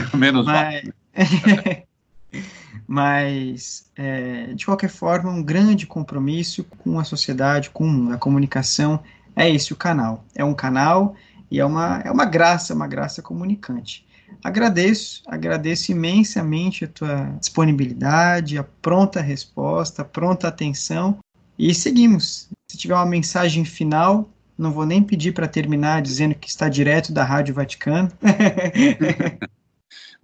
menos 0.14 0.44
Mas... 0.46 0.84
mal. 0.84 0.92
mas 2.86 3.90
é, 3.96 4.52
de 4.54 4.66
qualquer 4.66 4.90
forma, 4.90 5.30
um 5.30 5.42
grande 5.42 5.86
compromisso 5.86 6.64
com 6.64 6.98
a 6.98 7.04
sociedade, 7.04 7.70
com 7.70 8.10
a 8.12 8.18
comunicação, 8.18 9.00
é 9.34 9.50
esse 9.50 9.72
o 9.72 9.76
canal. 9.76 10.24
É 10.34 10.44
um 10.44 10.54
canal 10.54 11.14
e 11.50 11.60
é 11.60 11.64
uma, 11.64 12.00
é 12.04 12.10
uma 12.10 12.24
graça, 12.24 12.74
uma 12.74 12.86
graça 12.86 13.22
comunicante. 13.22 14.06
Agradeço, 14.42 15.22
agradeço 15.26 15.92
imensamente 15.92 16.84
a 16.84 16.88
tua 16.88 17.24
disponibilidade, 17.38 18.58
a 18.58 18.64
pronta 18.64 19.20
resposta, 19.20 20.02
a 20.02 20.04
pronta 20.04 20.48
atenção 20.48 21.18
e 21.58 21.74
seguimos. 21.74 22.48
Se 22.68 22.76
tiver 22.76 22.94
uma 22.94 23.06
mensagem 23.06 23.64
final, 23.64 24.28
não 24.56 24.72
vou 24.72 24.86
nem 24.86 25.02
pedir 25.02 25.32
para 25.32 25.46
terminar 25.46 26.02
dizendo 26.02 26.34
que 26.34 26.48
está 26.48 26.68
direto 26.68 27.12
da 27.12 27.24
Rádio 27.24 27.54
Vaticano. 27.54 28.10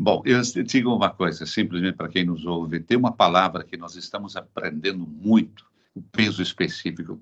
Bom, 0.00 0.22
eu 0.24 0.40
digo 0.62 0.94
uma 0.94 1.10
coisa, 1.10 1.44
simplesmente 1.44 1.96
para 1.96 2.08
quem 2.08 2.24
nos 2.24 2.46
ouve, 2.46 2.78
tem 2.78 2.96
uma 2.96 3.10
palavra 3.10 3.64
que 3.64 3.76
nós 3.76 3.96
estamos 3.96 4.36
aprendendo 4.36 5.04
muito, 5.04 5.66
o 5.92 6.00
peso 6.00 6.40
específico. 6.40 7.20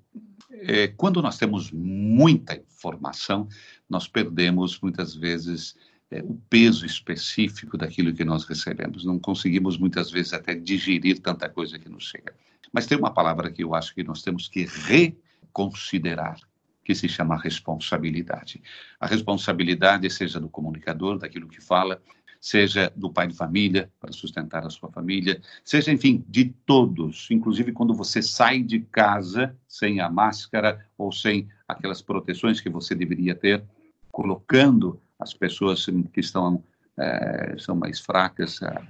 É, 0.50 0.88
quando 0.88 1.22
nós 1.22 1.38
temos 1.38 1.70
muita 1.70 2.54
informação, 2.54 3.48
nós 3.88 4.06
perdemos 4.06 4.78
muitas 4.78 5.14
vezes 5.14 5.74
é, 6.10 6.20
o 6.20 6.34
peso 6.50 6.84
específico 6.84 7.78
daquilo 7.78 8.12
que 8.12 8.24
nós 8.26 8.44
recebemos. 8.44 9.06
Não 9.06 9.18
conseguimos 9.18 9.78
muitas 9.78 10.10
vezes 10.10 10.34
até 10.34 10.54
digerir 10.54 11.20
tanta 11.20 11.48
coisa 11.48 11.78
que 11.78 11.88
nos 11.88 12.06
chega. 12.06 12.34
Mas 12.70 12.84
tem 12.84 12.98
uma 12.98 13.10
palavra 13.10 13.50
que 13.50 13.64
eu 13.64 13.74
acho 13.74 13.94
que 13.94 14.04
nós 14.04 14.22
temos 14.22 14.48
que 14.48 14.66
reconsiderar, 14.66 16.38
que 16.84 16.94
se 16.94 17.08
chama 17.08 17.40
responsabilidade. 17.40 18.62
A 19.00 19.06
responsabilidade, 19.06 20.10
seja 20.10 20.38
do 20.38 20.50
comunicador, 20.50 21.18
daquilo 21.18 21.48
que 21.48 21.60
fala, 21.60 22.02
seja 22.46 22.92
do 22.94 23.10
pai 23.10 23.26
de 23.26 23.34
família, 23.34 23.90
para 23.98 24.12
sustentar 24.12 24.64
a 24.64 24.70
sua 24.70 24.88
família, 24.88 25.40
seja, 25.64 25.90
enfim, 25.90 26.24
de 26.28 26.54
todos, 26.64 27.26
inclusive 27.28 27.72
quando 27.72 27.92
você 27.92 28.22
sai 28.22 28.62
de 28.62 28.78
casa 28.80 29.56
sem 29.66 30.00
a 30.00 30.08
máscara 30.08 30.86
ou 30.96 31.10
sem 31.10 31.48
aquelas 31.66 32.00
proteções 32.00 32.60
que 32.60 32.70
você 32.70 32.94
deveria 32.94 33.34
ter, 33.34 33.64
colocando 34.12 35.00
as 35.18 35.34
pessoas 35.34 35.86
que 36.12 36.20
estão 36.20 36.62
é, 36.96 37.56
são 37.58 37.74
mais 37.74 37.98
fracas 37.98 38.62
a, 38.62 38.80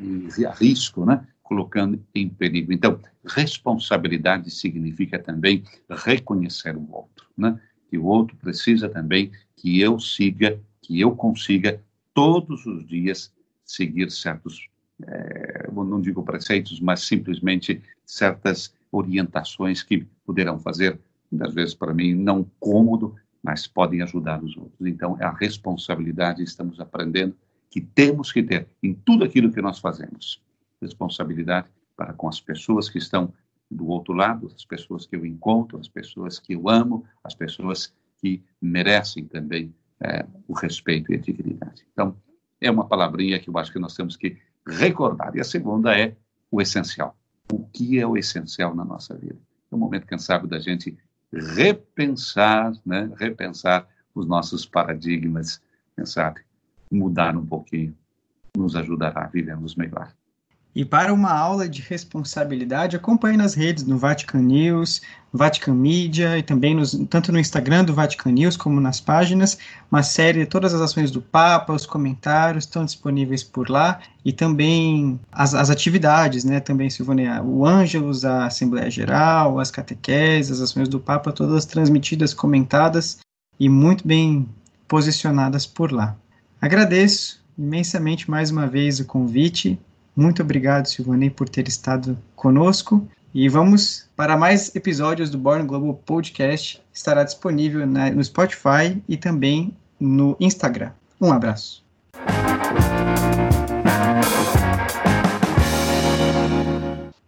a 0.49 0.53
risco, 0.53 1.07
né? 1.07 1.27
colocando 1.43 2.05
em 2.15 2.29
perigo. 2.29 2.75
Então, 2.75 3.01
responsabilidade 3.25 4.51
significa 4.51 5.19
também 5.19 5.65
reconhecer 5.89 6.77
o 6.77 6.87
outro, 6.93 7.27
né? 7.35 7.59
que 7.89 7.97
o 7.97 8.05
outro 8.05 8.37
precisa 8.37 8.87
também 8.87 9.33
que 9.57 9.81
eu 9.81 9.99
siga, 9.99 10.61
que 10.83 11.01
eu 11.01 11.17
consiga 11.17 11.81
todos 12.13 12.67
os 12.67 12.87
dias 12.87 13.35
seguir 13.67 14.11
certos, 14.11 14.69
é, 15.03 15.69
não 15.71 16.01
digo 16.01 16.23
preceitos, 16.23 16.81
mas 16.81 17.01
simplesmente 17.01 17.83
certas 18.05 18.73
orientações 18.91 19.83
que 19.83 20.07
poderão 20.25 20.59
fazer, 20.59 20.99
às 21.41 21.53
vezes 21.53 21.75
para 21.75 21.93
mim, 21.93 22.15
não 22.15 22.49
cômodo, 22.59 23.15
mas 23.43 23.67
podem 23.67 24.01
ajudar 24.03 24.43
os 24.43 24.57
outros. 24.57 24.87
Então, 24.87 25.17
é 25.21 25.25
a 25.25 25.33
responsabilidade, 25.33 26.43
estamos 26.43 26.81
aprendendo 26.81 27.37
que 27.71 27.81
temos 27.81 28.33
que 28.33 28.43
ter 28.43 28.69
em 28.83 28.95
tudo 28.95 29.25
aquilo 29.25 29.53
que 29.53 29.61
nós 29.61 29.79
fazemos. 29.79 30.41
Responsabilidade 30.81 31.69
para 31.97 32.13
com 32.13 32.29
as 32.29 32.41
pessoas 32.41 32.89
que 32.89 32.99
estão 32.99 33.33
do 33.71 33.89
outro 33.89 34.15
lado, 34.15 34.51
as 34.55 34.65
pessoas 34.65 35.07
que 35.07 35.17
eu 35.17 35.27
encontro, 35.27 35.79
as 35.79 35.89
pessoas 35.89 36.39
que 36.39 36.55
eu 36.55 36.69
amo, 36.69 37.05
as 37.25 37.35
pessoas 37.35 37.93
que 38.19 38.43
merecem 38.63 39.25
também 39.25 39.75
é, 40.01 40.25
o 40.47 40.53
respeito 40.53 41.13
e 41.13 41.17
a 41.17 41.19
dignidade. 41.19 41.87
Então, 41.93 42.17
é 42.61 42.71
uma 42.71 42.87
palavrinha 42.87 43.39
que 43.39 43.49
eu 43.49 43.59
acho 43.59 43.73
que 43.73 43.79
nós 43.79 43.95
temos 43.95 44.17
que 44.17 44.39
recordar. 44.67 45.35
E 45.37 45.41
a 45.41 45.45
segunda 45.45 45.99
é 45.99 46.17
o 46.51 46.61
essencial. 46.61 47.17
O 47.53 47.65
que 47.65 47.99
é 47.99 48.07
o 48.07 48.17
essencial 48.17 48.75
na 48.75 48.85
nossa 48.85 49.15
vida? 49.15 49.39
É 49.71 49.75
o 49.75 49.79
momento, 49.79 50.07
quem 50.07 50.19
sabe, 50.19 50.49
da 50.49 50.59
gente 50.59 50.97
repensar, 51.33 52.73
né? 52.85 53.11
repensar 53.17 53.87
os 54.15 54.27
nossos 54.27 54.65
paradigmas, 54.65 55.61
quem 55.95 56.07
sabe, 56.07 56.41
mudar 56.91 57.37
um 57.37 57.45
pouquinho, 57.45 57.97
nos 58.57 58.75
ajudará 58.75 59.25
a 59.25 59.29
vivermos 59.29 59.75
melhor. 59.75 60.13
E 60.77 60.85
para 60.85 61.11
uma 61.11 61.33
aula 61.33 61.67
de 61.67 61.81
responsabilidade, 61.81 62.97
acompanhe 62.97 63.39
nas 63.39 63.55
redes 63.55 63.85
no 63.85 63.97
Vatican 63.97 64.43
News, 64.43 65.01
Vatican 65.33 65.73
Media 65.73 66.37
e 66.37 66.43
também 66.43 66.75
nos, 66.75 66.93
tanto 67.09 67.33
no 67.33 67.39
Instagram 67.39 67.83
do 67.83 67.95
Vatican 67.95 68.31
News 68.33 68.59
como 68.59 68.79
nas 68.79 69.01
páginas, 69.01 69.57
uma 69.91 70.03
série 70.03 70.41
de 70.41 70.45
todas 70.45 70.75
as 70.75 70.83
ações 70.83 71.11
do 71.11 71.23
Papa, 71.23 71.73
os 71.73 71.87
comentários 71.87 72.65
estão 72.65 72.85
disponíveis 72.85 73.43
por 73.43 73.71
lá 73.71 74.01
e 74.23 74.35
também 74.35 75.19
as, 75.33 75.55
as 75.55 75.71
atividades, 75.71 76.45
né? 76.45 76.61
Também 76.61 76.91
Silvânia, 76.91 77.43
o 77.43 77.65
Ângelus, 77.65 78.27
a 78.27 78.45
Assembleia 78.45 78.91
Geral, 78.91 79.59
as 79.59 79.71
catequeses, 79.71 80.61
as 80.61 80.61
ações 80.61 80.91
do 80.91 81.01
Papa, 81.01 81.33
todas 81.33 81.65
transmitidas, 81.65 82.35
comentadas 82.35 83.21
e 83.59 83.67
muito 83.67 84.07
bem 84.07 84.47
posicionadas 84.87 85.65
por 85.65 85.91
lá. 85.91 86.15
Agradeço 86.61 87.43
imensamente 87.57 88.31
mais 88.31 88.51
uma 88.51 88.67
vez 88.67 89.01
o 89.01 89.07
convite 89.07 89.81
muito 90.17 90.43
obrigado, 90.43 90.87
Silvanei, 90.87 91.29
por 91.29 91.49
ter 91.49 91.69
estado 91.69 92.19
conosco. 92.35 93.07
E 93.35 93.51
vamos 93.51 94.09
para 94.17 94.35
mais 94.35 94.75
episódios 94.75 95.29
do 95.29 95.37
Born 95.37 95.67
Global 95.67 95.93
Podcast. 96.07 96.83
Estará 96.91 97.23
disponível 97.23 97.87
na, 97.87 98.11
no 98.11 98.25
Spotify 98.25 99.03
e 99.07 99.19
também 99.19 99.77
no 100.01 100.35
Instagram. 100.41 100.93
Um 101.21 101.31
abraço. 101.31 101.85